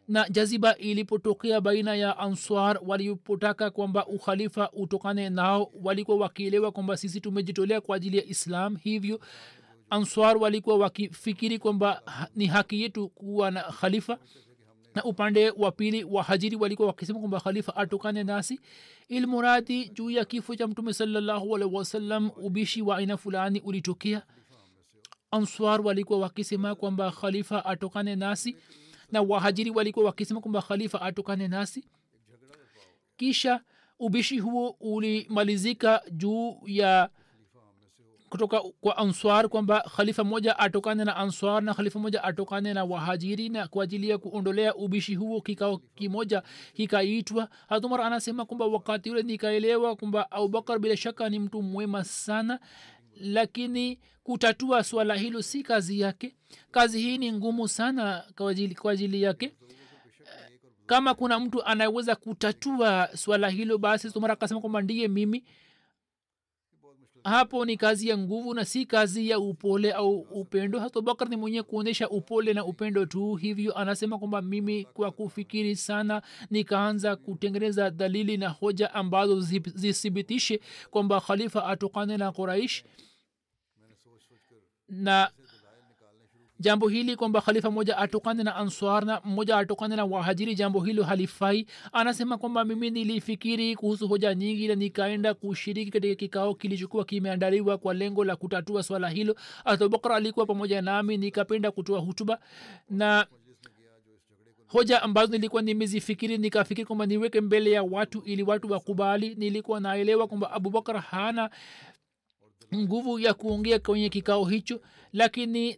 [0.08, 7.21] Na jaziba ilipotokea baina ya answar walipotaka kwamba ukhalifa utokane nao walikuwa wakielewa kwamba sisi
[7.21, 9.19] tumejitolea kwa ajili ya islam hivyo
[9.89, 12.02] answar walikuwa wakifikiri kwamba
[12.36, 14.17] ni haki yetu kuwa na khalifa.
[14.95, 18.60] Na upande wa pili wahajiri walikuwa wakisema kwamba khalifa atokane nasi.
[19.10, 24.21] Ilmuradi juu ya kifo cha mtume salallahu wasalam ubishi wa aina fulani ulitokea
[25.36, 28.58] answar walikuwa wakisema kwamba khalifa atokane nasi
[29.12, 31.86] na wahajiri walikuwa wakisema kwamba khalifa atokane nasi.
[33.17, 33.62] Kisha
[34.00, 37.10] ubishi huo ulimalizika juu ya
[38.30, 43.50] kutoka kwa answar kwamba khalifa moja atokane na answar na khalifa moja atokane na wahajiri
[43.50, 46.43] na kwa ajili ya kuondolea ubishi huo kikao kimoja
[46.74, 47.50] kikaitwa.
[47.69, 52.60] Hatumar anasema kwamba wakati ule nikaelewa kwamba abubakar bila shaka ni mtu mwema sana
[53.19, 56.36] lakini kutatua swala hilo si kazi yake.
[56.71, 58.75] Kazi hii ni ngumu sana kwa ajili,
[59.21, 59.54] yake.
[60.86, 65.43] Kama kuna mtu anayeweza kutatua swala hilo basi sumara akasema kwamba ndiye mimi
[67.25, 70.79] hapo ni kazi ya nguvu na si kazi ya upole au upendo.
[70.79, 73.35] Hata bakar ni mwenye kuonyesha upole na upendo tu.
[73.35, 79.39] Hivyo anasema kwamba mimi kwa kufikiri sana nikaanza kutengeneza dalili na hoja ambazo
[79.75, 80.59] zithibitishe
[80.89, 82.83] kwamba khalifa atokane na quraish.
[84.89, 85.31] Na
[86.59, 91.03] jambo hili kwamba khalifa moja atokane na answar na mmoja atokane na wahajiri jambo hilo
[91.03, 91.67] halifai.
[91.91, 97.93] Anasema kwamba mimi nilifikiri kuhusu hoja nyingi na nikaenda kushiriki katika kikao kilichokuwa kimeandaliwa kwa
[97.93, 99.35] lengo la kutatua swala hilo.
[99.65, 102.39] Abubakar alikuwa pamoja nami nikapenda kutoa hutuba
[102.89, 103.27] na
[104.67, 109.35] hoja ambazo nilikuwa nimezifikiri nikafikiri kwamba niweke mbele ya watu ili watu wakubali.
[109.35, 111.49] Nilikuwa naelewa kwamba abubakar hana
[112.75, 114.81] nguvu ya kuongea kwenye kikao hicho
[115.13, 115.77] lakini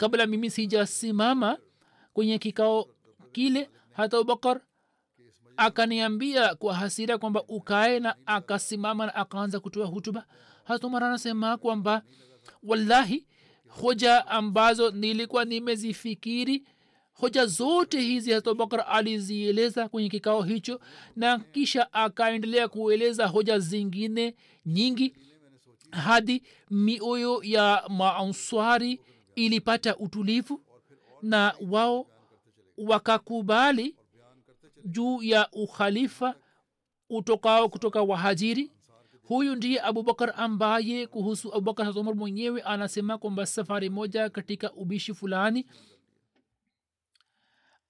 [0.00, 1.58] kabla mimi sijasimama
[2.12, 2.88] kwenye kikao
[3.32, 4.60] kile hata abubakar
[5.56, 10.26] akaniambia kwa hasira kwamba ukae na akasimama na akaanza kutoa hutuba.
[10.64, 12.02] Hata anasema kwamba
[12.62, 13.26] wallahi
[13.68, 16.64] hoja ambazo nilikuwa nimezifikiri
[17.12, 20.80] hoja zote hizi hata abubakar alizieleza kwenye kikao hicho
[21.16, 24.34] na kisha akaendelea kueleza hoja zingine
[24.66, 25.14] nyingi
[25.90, 29.00] hadi mioyo ya maanswari
[29.34, 30.60] ilipata utulivu
[31.22, 32.06] na wao
[32.78, 33.96] wakakubali
[34.84, 36.34] juu ya ukhalifa
[37.08, 38.72] utokao kutoka wahajiri.
[39.22, 45.66] Huyu ndiye abubakar ambaye kuhusu abubakar umar mwenyewe anasema kwamba safari moja katika ubishi fulani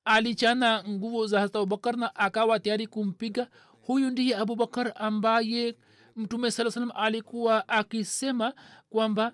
[0.05, 3.49] alichana nguvu za hasta abubakar na akawa tayari kumpiga.
[3.83, 5.77] Huyu ndiye abubakar ambaye
[6.17, 8.55] mtume saa salam alikuwa akisema
[8.91, 9.33] kwamba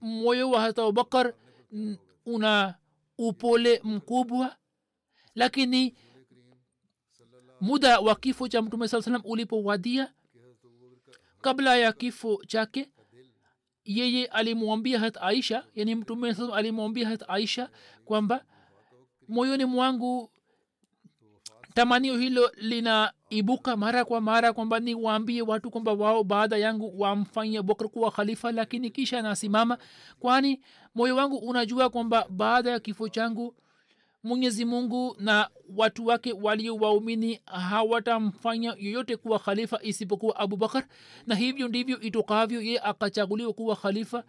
[0.00, 1.34] moyo wa hata abubakar
[2.26, 2.74] una
[3.18, 4.56] upole mkubwa.
[5.34, 5.94] Lakini
[7.60, 10.12] muda wa kifo cha mtume saa salam ulipowadia
[11.40, 12.90] kabla ya kifo chake
[13.84, 17.70] yeye alimwambia hat aisha yani mtume alimwambia hat aisha
[18.04, 18.44] kwamba
[19.28, 20.30] moyoni mwangu
[21.74, 22.52] tamanio hilo
[23.34, 28.10] linaibuka mara kwa mara kwamba ni waambie watu kwamba wao baada yangu wamfanye bokr kuwa
[28.10, 29.78] khalifa lakini kisha nasimama.
[30.20, 30.60] Kwani
[30.94, 33.54] moyo wangu unajua kwamba baada ya kifo changu
[34.24, 40.84] mwenyezi mungu na watu wake walio waumini hawatamfanya yoyote kuwa khalifa isipokuwa abubakar.
[41.26, 44.24] Na hivyo ndivyo itokavyo yeye akachaguliwa kuwa khalifa.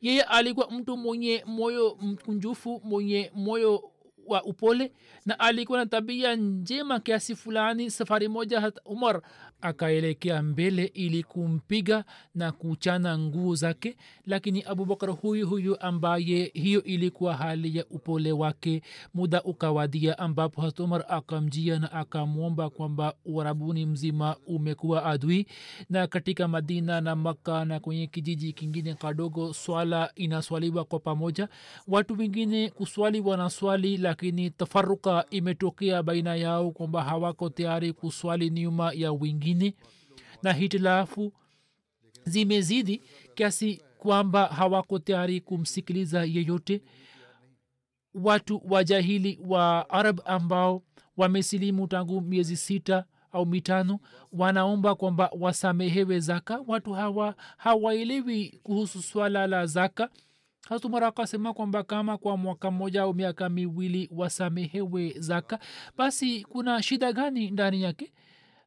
[0.00, 3.90] Yeye alikuwa mtu mwenye moyo mkunjufu mwenye moyo
[4.32, 4.92] wa upole
[5.26, 7.90] na alikuwa na tabia njema kiasi fulani.
[7.90, 9.22] Safari moja hata umar
[9.62, 12.04] akaelekea mbele ili kumpiga
[12.34, 13.96] na kuchana nguo zake
[14.26, 18.82] lakini abubakar huyu huyu ambaye hiyo ilikuwa hali ya upole wake
[19.14, 25.46] muda ukawadia ambapo hatumar akamjia na akamwomba kwamba uarabuni mzima umekuwa adui.
[25.90, 31.48] Na katika madina na makka na kwenye kijiji kingine kadogo swala inaswaliwa kwa pamoja.
[31.88, 39.12] Watu wengine kuswali wanaswali lakini tafaruka imetokea baina yao kwamba hawako tayari kuswali nyuma ya
[39.50, 39.74] wengine
[40.42, 41.32] na hitilafu
[42.24, 43.02] zimezidi
[43.34, 46.82] kiasi kwamba hawako tayari kumsikiliza yeyote.
[48.14, 50.82] Watu wajahili wa arab ambao
[51.16, 53.98] wamesilimu tangu miezi sita au mitano
[54.32, 56.64] wanaomba kwamba wasamehewe zaka.
[56.66, 60.08] Watu hawa hawaelewi kuhusu swala la zaka.
[60.68, 65.58] Hatumara akasema kwamba kama kwa mwaka mmoja au miaka miwili wasamehewe zaka
[65.96, 68.12] basi kuna shida gani ndani yake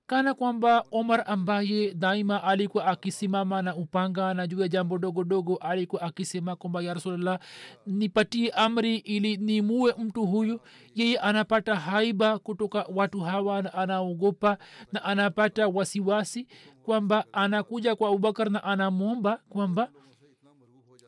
[0.08, 5.56] kana kwamba omar ambaye daima alikuwa akisimama na upanga na juu ya jambo dogo dogo
[5.56, 7.40] alikuwa akisema kwamba ya rasulllah
[7.88, 10.60] nipatie amri ili nimue mtu huyu.
[10.96, 14.58] Yeye anapata haiba kutoka watu hawa na anaogopa
[14.92, 16.48] na anapata wasiwasi
[16.86, 19.90] kwamba anakuja kwa abubakar na anamwomba kwamba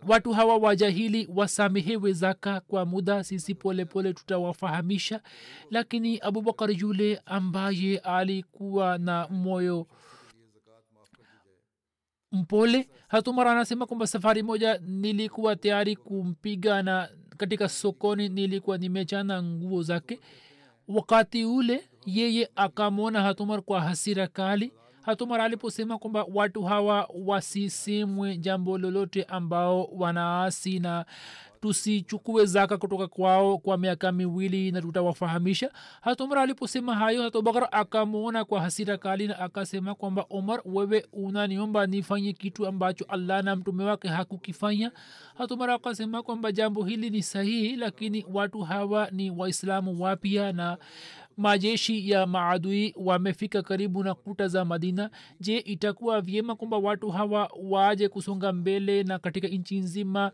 [0.07, 5.21] watu hawa wajahili wasamehewe zaka kwa muda sisi polepole tutawafahamisha.
[5.71, 9.87] Lakini abubakar yule ambaye alikuwa na moyo
[12.31, 19.83] mpole hatumara anasema kwamba safari moja nilikuwa tayari kumpiga na katika sokoni nilikuwa nimechana nguo
[19.83, 20.19] zake.
[20.87, 24.71] Wakati ule yeye akamwona hatumar kwa hasira kali
[25.05, 31.05] hatumar aliposema kwamba watu hawa wasisemwe jambo lolote ambao wanaasi na
[31.61, 35.71] tusichukue zaka kutoka kwao kwa miaka miwili na tutawafahamisha.
[36.01, 42.33] Hatumar aliposema hayo hatubakar akamwona kwa hasira kali na akasema kwamba omar wewe unaniomba nifanye
[42.33, 44.91] kitu ambacho allah na mtume wake hakukifanya.
[45.37, 50.77] Hatumar akasema kwamba jambo hili ni sahihi lakini watu hawa ni waislamu wapya na
[51.37, 55.09] majeshi ya maadui wamefika karibu na kuta za madina.
[55.39, 60.31] Je itakuwa vyema kwamba watu hawa waje kusonga mbele na katika nchi nzima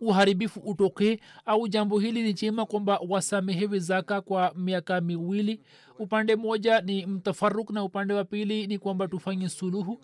[0.00, 1.18] uharibifu utokee?
[1.46, 5.60] Au jambo hili ni chema kwamba wasamehewe zaka kwa miaka miwili?
[5.98, 10.00] Upande mmoja ni mtafaruk na upande wa pili ni kwamba tufanye suluhu.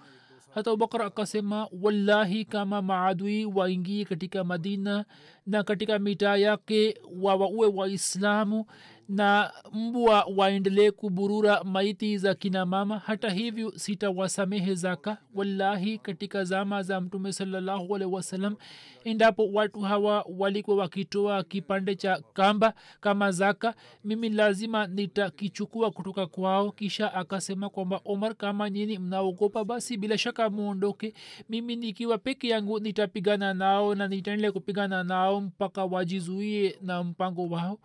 [0.55, 5.05] Hata abubakar akasema wallahi kama maadui waingie katika madina
[5.47, 8.67] na katika mitaa yake wawaue waislamu
[9.11, 12.99] na mbwa waendelee kuburura maiti za kina mama.
[12.99, 15.17] Hata hivyo sitawasamehe zaka.
[15.35, 18.57] Wallahi katika zama za mtume salallahu wasalam
[19.05, 26.73] endapo watu hawa walikuwa wakitoa kipande cha kamba kama zaka mimi lazima nitakichukua kutoka kwao.
[26.73, 31.15] Kisha akasema kwamba omar kama nyini mnaogopa basi bila shaka muondoke.
[31.49, 37.79] Mimi nikiwa peke yangu nitapigana nao na nitaendelea kupigana nao mpaka wajizuie na mpango wao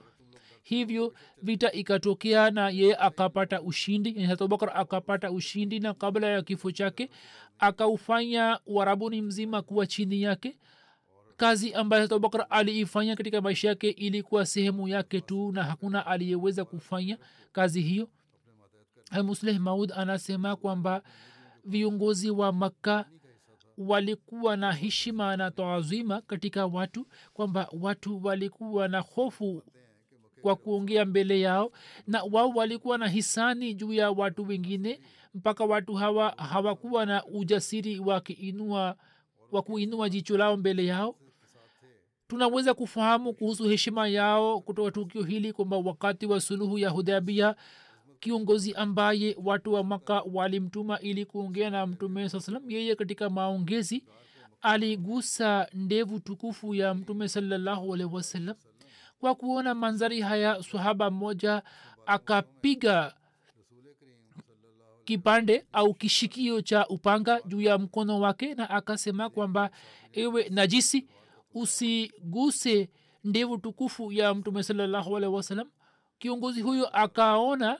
[0.65, 7.09] hivyo vita ikatokea na ye akapata ushindi abubakar akapata ushindi na kabla ya kifo chake
[7.59, 10.59] akaufanya uarabuni mzima kuwa chini yake.
[11.37, 17.17] Kazi ambayo abubakar aliifanya katika maisha yake ilikuwa sehemu yake tu na hakuna aliyeweza kufanya
[17.51, 18.09] kazi hiyo.
[19.23, 21.03] Musleh maud anasema kwamba
[21.65, 23.05] viongozi wa makka
[23.77, 29.63] walikuwa na heshima na taazima katika watu kwamba watu walikuwa na hofu
[30.45, 31.71] kwa kuongea mbele yao
[32.07, 34.99] na wao walikuwa na hisani juu ya watu wengine
[35.35, 38.95] mpaka watu hawa hawakuwa na ujasiri wa kuinua
[39.51, 41.15] wa kuinua jicho lao mbele yao.
[42.27, 47.55] Tunaweza kufahamu kuhusu heshima yao kutoka tukio hili kwamba wakati wa suluhu ya hudabia
[48.19, 54.03] kiongozi ambaye watu wa maka walimtuma ili kuongea na mtume saa salam yeye katika maongezi
[54.61, 58.55] aligusa ndevu tukufu ya mtume salallahu alaihi wasallam
[59.25, 61.61] kwa kuona manzari haya sahaba mmoja
[62.05, 63.13] akapiga
[65.05, 69.69] kipande au kishikio cha upanga juu ya mkono wake na akasema kwamba
[70.13, 71.07] ewe najisi
[71.53, 72.89] usiguse
[73.23, 75.69] ndevu tukufu ya mtume salallahu alaihi wasalam
[76.19, 77.79] kiongozi huyo akaona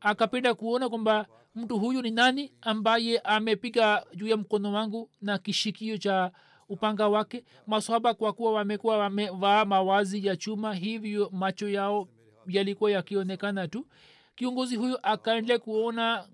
[0.00, 5.98] akapenda kuona kwamba mtu huyu ni nani ambaye amepiga juu ya mkono wangu na kishikio
[5.98, 6.32] cha
[6.68, 12.08] upanga wake maswaba kwa kuwa wamekuwa wamevaa mawazi ya chuma hivyo macho yao
[12.46, 13.86] yalikuwa yakionekana tu.
[14.34, 16.28] Kiongozi huyo akaendelea kuona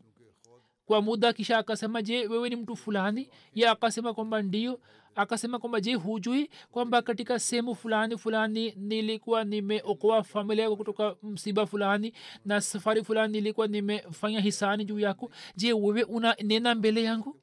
[0.86, 3.30] kwa muda kisha akasema je wewe ni mtu fulani?
[3.54, 4.80] Ye akasema kwamba ndio.
[5.14, 11.66] Akasema kwamba je hujui kwamba katika sehemu fulani fulani nilikuwa nimeokoa familia yako kutoka msiba
[11.66, 12.12] fulani
[12.44, 15.30] na safari fulani nilikuwa nimefanya hisani juu yako?
[15.56, 17.36] Je wewe una mbele yangu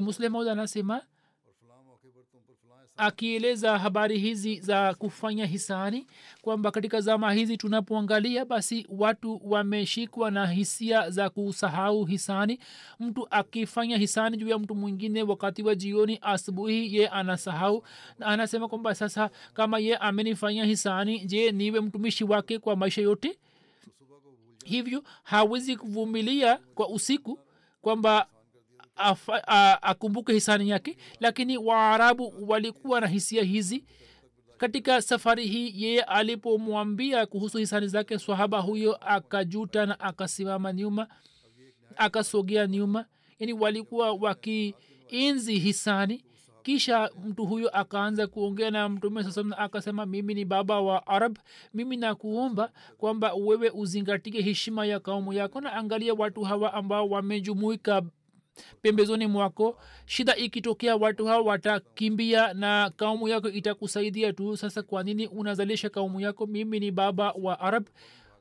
[0.00, 1.02] muslim maud anasema
[2.96, 6.06] akieleza habari hizi za kufanya hisani
[6.42, 12.58] kwamba katika zama hizi tunapoangalia basi watu wameshikwa na hisia za kusahau hisani.
[13.00, 17.84] Mtu akifanya hisani juu ya mtu mwingine wakati wa jioni asubuhi ye anasahau.
[18.18, 23.38] Na anasema kwamba sasa kama ye amenifanya hisani je niwe mtumishi wake kwa maisha yote?
[24.64, 27.38] Hivyo hawezi kuvumilia kwa usiku
[27.82, 28.26] kwamba
[29.82, 33.84] akumbuke hisani yake lakini waarabu walikuwa na hisia hizi.
[34.58, 41.06] Katika safari hii yeye alipomwambia kuhusu hisani zake swahaba huyo akajuta na akasimama nyuma
[41.96, 43.04] akasogea nyuma.
[43.38, 46.24] Yani walikuwa wakienzi hisani.
[46.62, 51.38] Kisha mtu huyo akaanza kuongea na mtume sasa na akasema mimi ni baba wa arab.
[51.74, 58.02] Mimi nakuomba kwamba wewe uzingatie heshima ya kaumu yako na angalia watu hawa ambao wamejumuika
[58.82, 64.56] pembezoni mwako shida ikitokea watu hao watakimbia na kaumu yako itakusaidia tu.
[64.56, 66.46] Sasa kwa nini unazalisha kaumu yako?
[66.46, 67.86] Mimi ni baba wa arab.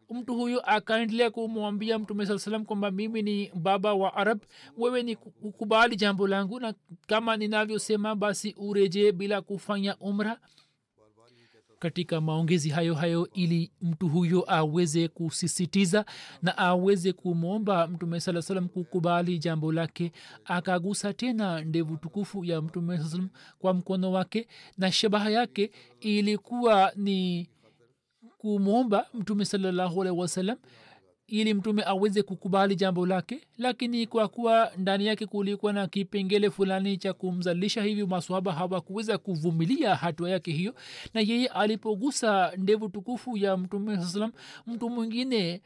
[0.09, 4.39] Mtu huyu akaendelea kumwambia mtume saa salam kwamba mimi ni baba wa arab.
[4.78, 6.74] Wewe ni kukubali jambo langu na
[7.07, 10.39] kama ninavyosema basi urejee bila kufanya umra
[11.82, 16.06] katika maongezi hayo hayo ili mtu huyo aweze kusisitiza
[16.42, 20.12] na aweze kumwomba mtume saa salam kukubali jambo lake
[20.46, 23.30] akagusa tena ndevu tukufu ya mtume saa salam
[23.60, 27.50] kwa mkono wake na shabaha yake ilikuwa ni
[28.38, 30.58] kumwomba mtume salallahu alaihi wasallam
[31.32, 36.98] ili mtume aweze kukubali jambo lake lakini kwa kuwa ndani yake kulikuwa na kipengele fulani
[36.98, 40.76] cha kumzalisha hivyo maswaba hawakuweza kuvumilia hatua yake hiyo.
[41.14, 44.32] Na yeye alipogusa ndevu tukufu ya mtume saa salam
[44.68, 45.62] mtu mwingine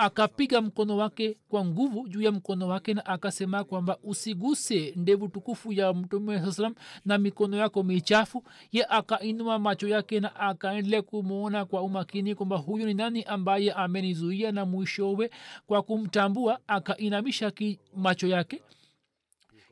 [0.00, 5.72] akapiga mkono wake kwa nguvu juu ya mkono wake na akasema kwamba usiguse ndevu tukufu
[5.72, 6.74] ya mtume salam
[7.04, 8.44] na mikono yako michafu.
[8.72, 14.52] Ye akainua macho yake na akaendelea kumwona kwa umakini kwamba huyu ni nani ambaye amenizuia
[14.52, 15.30] na mwishowe
[15.66, 16.58] kwa kumtambua.
[16.66, 17.52] Akainamisha
[17.96, 18.62] macho yake.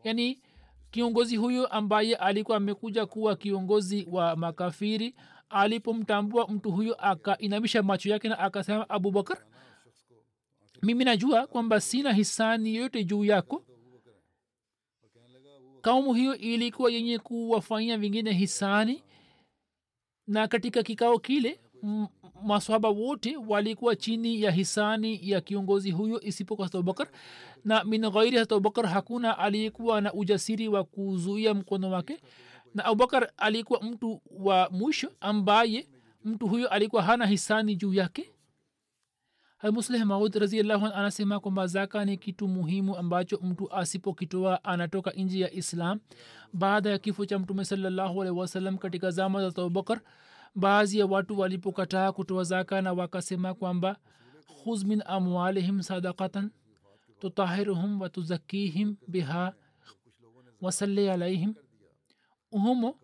[0.05, 0.39] Yaani
[0.91, 5.15] kiongozi huyo ambaye alikuwa amekuja kuwa kiongozi wa makafiri
[5.51, 9.39] alipomtambua mtu huyo akainamisha macho yake na akasema abubakar
[10.83, 13.65] mimi najua kwamba sina hisani yoyote juu yako.
[15.83, 19.03] Kaumu hiyo ilikuwa yenye kuwafanyia vingine hisani.
[20.27, 22.07] Na katika kikao kile m-
[22.97, 27.09] wote walikuwa chini ya hisani ya kiongozi huyo isipokuwa hat abubakar
[27.65, 32.21] na min ghairi hat abubakar hakuna aliyekuwa na ujasiri wa kuzuia mkono wake.
[32.75, 35.89] Na abubakar alikuwa mtu wa mwisho ambaye
[36.25, 38.33] mtu huyo alikuwa hana hisani juu yake
[39.63, 45.41] musleh maud raziallahu an anasema kwamba zaka ni kitu muhimu ambacho mtu asipokitoa anatoka nji
[45.41, 46.01] ya islam.
[46.53, 50.01] Baada ya kifo cha mtume salllahu alehi wasallam katika zama za abubakar
[50.55, 53.97] baadhi ya watu walipokataa kutoa zaka na wakasema kwamba
[54.65, 56.51] khuz min amwalihim sadakatan
[57.21, 59.53] tutahiruhum watuzakihim biha
[60.61, 61.55] wasalli alaihim
[62.51, 62.95] humo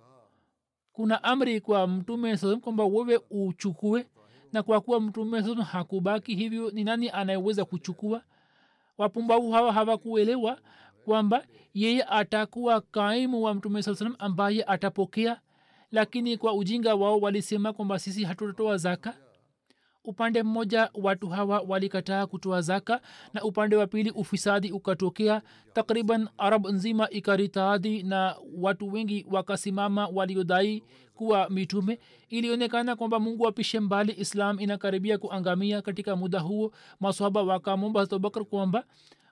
[0.93, 4.07] kuna amri kwa mtume saa kwamba wewe uchukue
[4.55, 8.23] na kwa kuwa mtume sasa hakubaki hivyo ni nani anayeweza kuchukua?
[8.99, 10.59] Wapumbavu hawa hawakuelewa
[11.05, 11.45] kwamba
[11.75, 15.41] yeye atakuwa kaimu wa mtume saa salam ambaye atapokea.
[15.93, 19.15] Lakini kwa ujinga wao walisema kwamba sisi hatutatoa zaka.
[20.05, 23.01] Upande mmoja watu hawa walikataa kutoa zaka
[23.33, 25.43] na upande wa pili ufisadi ukatokea.
[25.73, 30.83] Takriban arab nzima ikaritaadi na watu wengi wakasimama waliodai
[31.15, 31.99] kuwa mitume
[32.29, 36.73] ilionekana kwamba mungu apishe mbali islam inakaribia kuangamia katika muda huo.
[37.01, 38.85] Masohaba wakamwomba abubakar kwamba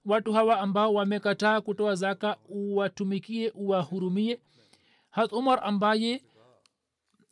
[0.07, 4.41] watu hawa ambao wamekataa kutoa zaka uwatumikie uwahurumie.
[5.11, 6.23] Hat umar ambaye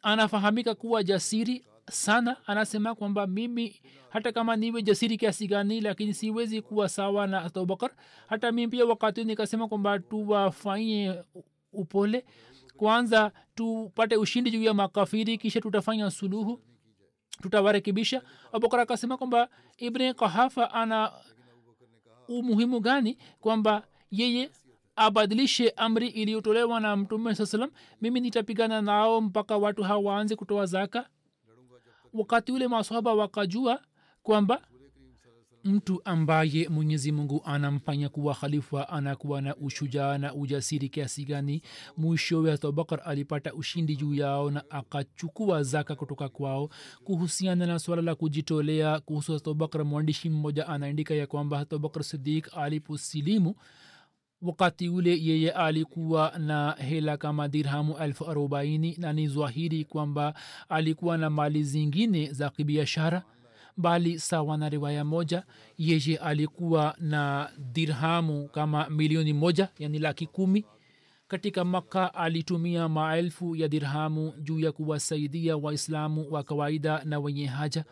[0.02, 6.62] anafahamika kuwa jasiri sana anasema kwamba mimi hata kama niwe jasiri kiasi gani lakini siwezi
[6.62, 7.90] kuwa sawa na abubakar.
[8.26, 11.22] Hata mimi pia wakati nikasema kwamba tuwafanyie
[11.72, 12.24] upole
[12.80, 16.60] kwanza tupate ushindi juu ya makafiri kisha tutafanya suluhu
[17.42, 18.22] tutawarekebisha.
[18.52, 21.12] Abubakar akasema kwamba ibne kahafa ana
[22.28, 24.50] umuhimu gani kwamba yeye
[24.96, 27.70] abadilishe amri iliyotolewa na mtume saa salam
[28.00, 31.08] mimi nitapigana nao mpaka watu hawaanze waanze kutoa zaka?
[32.12, 33.82] Wakati ule masahaba wakajua
[34.22, 34.62] kwamba
[35.64, 41.62] mtu ambaye mwenyezi mungu anamfanya kuwa khalifa anakuwa na ushujaa na ujasiri kiasi gani?
[41.96, 46.70] Mwishowe abubakar alipata ushindi juu yao na akachukua zaka kutoka kwao.
[47.04, 53.54] Kuhusiana na swala la kujitolea kuhusu abubakar mwandishi mmoja anaandika ya kwamba abubakar sidik aliposilimu
[54.42, 60.34] wakati ule yeye alikuwa na hela kama dirhamu elfu arobaini na ni zwahiri kwamba
[60.68, 63.22] alikuwa na mali zingine za kibiashara
[63.76, 65.42] bali sawa na riwaya moja
[65.78, 70.64] yeye alikuwa na dirhamu kama milioni moja yani laki kumi.
[71.28, 77.84] Katika makka alitumia maelfu ya dirhamu juu ya kuwasaidia waislamu wa kawaida na wenye haja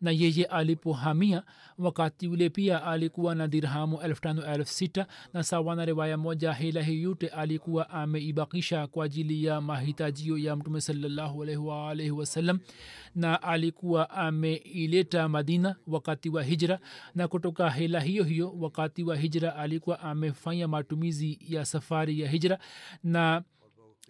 [0.00, 1.42] na yeye alipohamia
[1.78, 6.52] wakati ule pia alikuwa na dirhamu elfu tano elfu sita na sawa na riwaya moja
[6.52, 11.44] hela hii yote alikuwa ameibakisha kwa ajili ya mahitajio ya mtume salallahu
[12.10, 12.58] wasallam
[13.14, 16.78] na alikuwa ameileta madina wakati wa hijra
[17.14, 22.58] na kutoka hela hiyo hiyo wakati wa hijra alikuwa amefanya matumizi ya safari ya hijra
[23.04, 23.42] na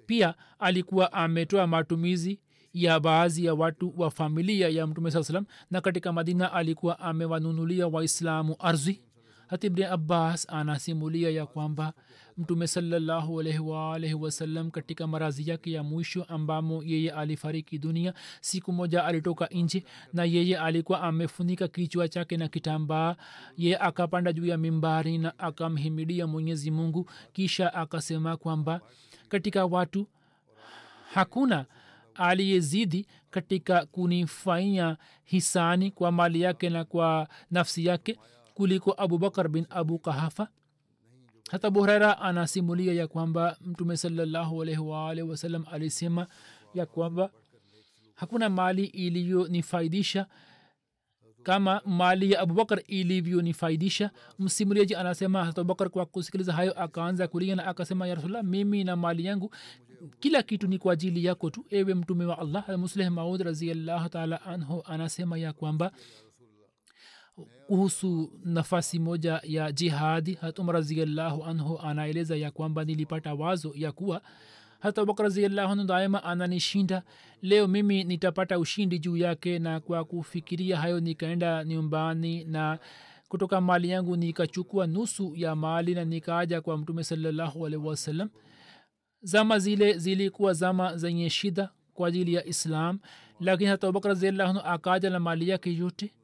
[0.07, 2.41] pia alikuwa ametoa matumizi
[2.77, 7.87] ya baadhi ya watu wa familia ya mtume saa salam na katika madina alikuwa amewanunulia
[7.89, 9.01] waislamu ardhi.
[9.47, 11.93] Hatibni abbas anasimulia ya kwamba
[12.39, 18.73] mtume salallahu alaihi waalaihi wasallam katika marazi yake ya mwisho ambamo yeye alifariki dunia siku
[18.73, 23.17] moja alitoka nje na yeye alikuwa amefunika kichwa chake na kitambaa.
[23.59, 28.81] Yeye akapanda juu ya mimbari na akamhimidia mwenyezi mungu kisha akasema kwamba
[29.29, 30.07] katika watu
[31.15, 31.67] hakuna
[32.19, 38.19] aliyezidi katika kunifanyia hisani kwa mali yake na kwa nafsi yake
[38.55, 40.49] kuliko abubakar bin abu kahafa
[41.51, 43.97] hata buhraira anasimulia ya kwamba mtume
[44.57, 46.27] waalihi wasallam alisema
[46.75, 47.31] ya kwamba
[48.15, 50.27] hakuna mali iliyonifaidisha
[51.47, 58.07] kama mali ya abubakar ilivyonifaidisha msimuliaji anasema abubakar kwa kusikiliza hayo akaanza kulia na akasema
[58.07, 59.55] ya rasulllah mimi na mali yangu
[60.21, 64.43] kila kitu ni kwa ajili yako tu ewe mtume wa allah musleh maud raziallahu taala
[64.43, 64.83] anhu.
[64.87, 65.93] Anasema ya kwamba
[67.67, 74.23] kuhusu nafasi moja ya jihadi hatum raziallahu anhu anaeleza ya kwamba nilipata wazo ya kuwa
[74.81, 77.03] hata abubakar raziallahu daima ananishinda.
[77.43, 82.79] Leo mimi nitapata ushindi juu yake na kwa kufikiria hayo nikaenda nyumbani na
[83.29, 88.29] kutoka mali yangu nikachukua nusu ya mali na nikaaja kwa mtume salallahu alaihi wasallam.
[89.23, 92.99] Zama zile zilikuwa zama zenye shida kwa ajili ya islam
[93.41, 96.15] lakini hata abubakar raziallahu akaja na mali yake yote.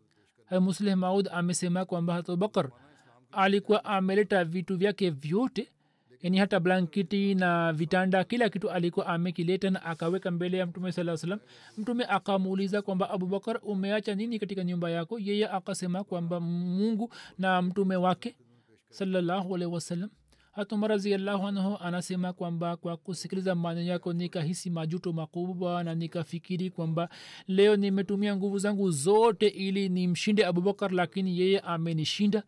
[0.60, 2.70] Muslih maud amesema kwamba hata abubakar
[3.32, 5.68] alikuwa ameleta vitu vyake vyote
[6.22, 11.16] yani hata blanketi na vitanda kila kitu alikuwa amekileta na akaweka mbele ya mtume saa
[11.16, 11.38] salam
[11.78, 15.18] mtume akamuuliza kwamba abubakar umeacha nini katika nyumba yako?
[15.18, 18.36] Yeye akasema kwamba mungu na mtume wake
[18.90, 20.08] salallahu alaihi
[20.88, 27.08] raziallahu anhu anasema kwamba kwa kusikiliza maneno yako nikahisi majuto makubwa na nikafikiri kwamba
[27.48, 32.42] leo nimetumia nguvu zangu zote ili nimshinde abubakar lakini yeye amenishinda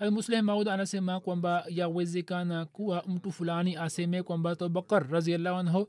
[0.00, 5.88] musleh maud anasema kwamba yawezekana kuwa mtu fulani aseme kwamba abubakar raziallahu anhu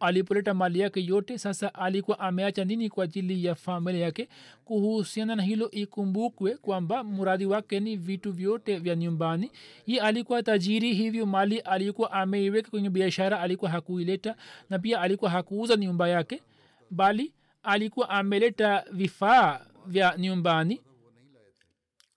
[0.00, 4.28] alipoleta mali yake yote sasa alikuwa ameacha nini kwa ajili ya familia yake.
[4.64, 9.50] Kuhusiana na hilo ikumbukwe kwamba muradi wake ni vitu vyote vya nyumbani.
[9.86, 14.36] Ye alikuwa tajiri hivyo mali alikuwa ameiweka kwenye biashara alikuwa hakuileta
[14.70, 16.42] na pia alikuwa hakuuza nyumba yake
[16.90, 20.80] bali alikuwa ameleta vifaa vya nyumbani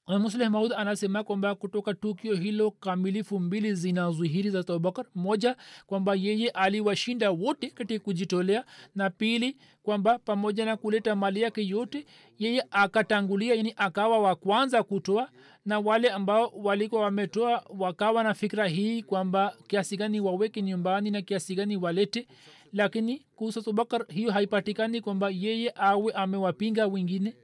[0.07, 5.55] musleh maud anasema kwamba kutoka tukio hilo kamilifu mbili zinazuhiri za abubakar moja
[5.87, 8.65] kwamba yeye aliwashinda wote katika kujitolea.
[8.95, 12.05] Na pili kwamba pamoja na kuleta mali yake yote
[12.39, 15.29] yeye akatangulia yani akawa wa kwanza kutoa.
[15.65, 21.21] Na wale ambao walikuwa wametoa wakawa na fikra hii kwamba kiasi gani waweke nyumbani na
[21.21, 22.27] kiasi gani walete.
[22.73, 27.35] Lakini kuhusu abubakar hiyo haipatikani kwamba yeye awe amewapinga wengine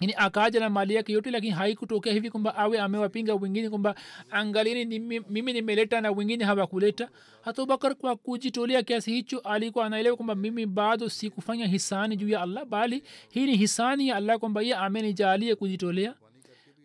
[0.00, 3.94] yani akaja na mali yake yote lakini haikutokea hivi kwamba awe amewapinga wengine kwamba
[4.30, 4.98] angalini
[5.28, 7.08] mimi nimeleta na wengine hawakuleta.
[7.42, 12.40] Hata ubakar kwa kujitolea kiasi hicho alikuwa anaelewa kwamba mimi bado sikufanya hisani juu ya
[12.42, 16.14] allah bali hii ni hisani ya allah kwamba ye amenijalia kujitolea.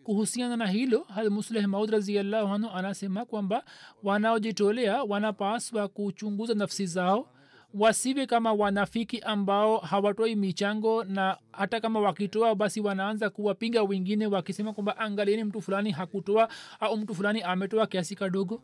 [0.04, 3.64] Kuhusiana na hilo musleh maud raziallahu anhu anasema kwamba
[4.02, 7.32] wanaojitolea wanapaswa kuchunguza nafsi zao
[7.78, 14.72] wasiwe kama wanafiki ambao hawatoi michango na hata kama wakitoa basi wanaanza kuwapinga wengine wakisema
[14.72, 16.48] kwamba angalieni mtu fulani hakutoa
[16.80, 18.62] au mtu fulani ametoa kiasi kadogo.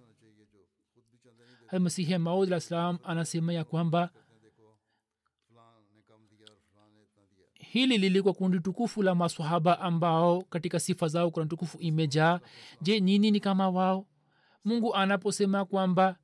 [1.78, 2.52] Masihi maud
[3.04, 4.10] anasema ya kwamba
[7.54, 12.40] hili lilikuwa kundi tukufu la maswahaba ambao katika sifa zao kuna tukufu imejaa.
[12.82, 14.06] Je nini ni kama wao?
[14.64, 16.16] Mungu anaposema kwamba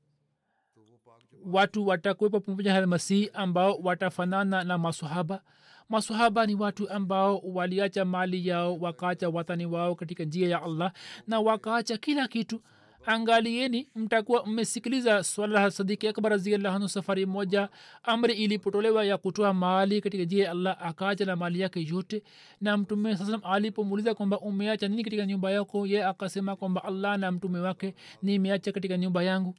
[1.53, 5.42] watu watakuwepo pamoja na masihi ambao watafanana na masahaba
[5.88, 10.92] masahaba ni watu ambao waliacha mali yao wakaacha watani wao katika njia ya allah
[11.26, 12.61] na wakaacha kila kitu.
[13.07, 17.68] Angalieni mtakuwa mmesikiliza swala la sadiki akbar raziallahu safari moja.
[18.03, 22.22] Amri ilipotolewa ya kutoa mali katika njia ya allah akaacha na mali yake yote.
[22.61, 25.86] Na mtume sasam alipomuuliza kwamba umeacha nini katika nyumba yako?
[25.86, 29.55] Ye akasema kwamba allah na mtume wake nimeacha katika nyumba yangu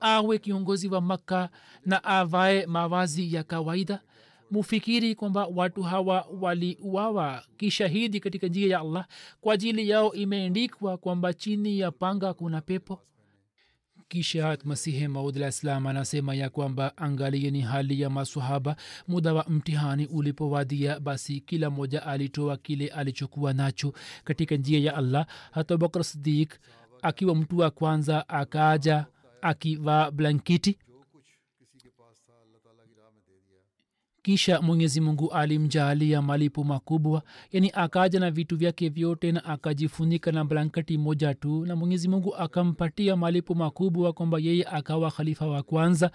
[0.00, 1.48] awe kiongozi wa makka
[1.86, 4.00] na avae mavazi ya kawaida.
[4.50, 9.06] Mufikiri kwamba watu hawa waliuawa kishahidi katika njia ya allah.
[9.40, 13.00] Kwa ajili yao imeendikwa kwamba chini ya panga kuna pepo.
[14.08, 18.76] Kisha masihi maudlah islam anasema ya kwamba angalieni hali ya masahaba
[19.08, 23.92] muda wa mtihani ulipowadia basi kila mmoja alitoa kile alichokuwa nacho
[24.24, 25.26] katika njia ya allah.
[25.50, 26.54] Hata bakr sidik
[27.02, 29.06] akiwa mtu wa kwanza akaja
[29.42, 30.78] akivaa blanketi.
[34.22, 37.22] Kisha mwenyezi mungu alimjaalia malipo makubwa
[37.52, 42.36] yani akaja na vitu vyake vyote na akajifunika na blanketi moja tu na mwenyezi mungu
[42.36, 46.10] akampatia malipo makubwa kwamba yeye akawa khalifa wa kwanza.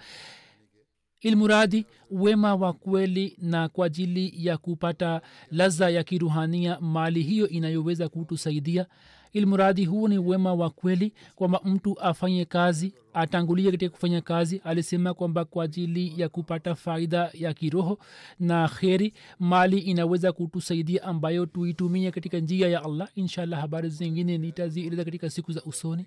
[1.20, 8.08] Ilmuradi wema wa kweli na kwa ajili ya kupata laza ya kiruhania mali hiyo inayoweza
[8.08, 8.86] kutusaidia
[9.32, 14.60] ilmuradi huu ni wema wa kweli kwamba mtu afanye kazi atangulie katika kufanya kazi.
[14.64, 17.98] Alisema kwamba kwa ajili ya kupata faida ya kiroho
[18.40, 23.08] na kheri mali inaweza kutusaidia ambayo tuitumie katika njia ya allah.
[23.14, 26.06] Inshallah habari zingine nitazieleza katika siku za usoni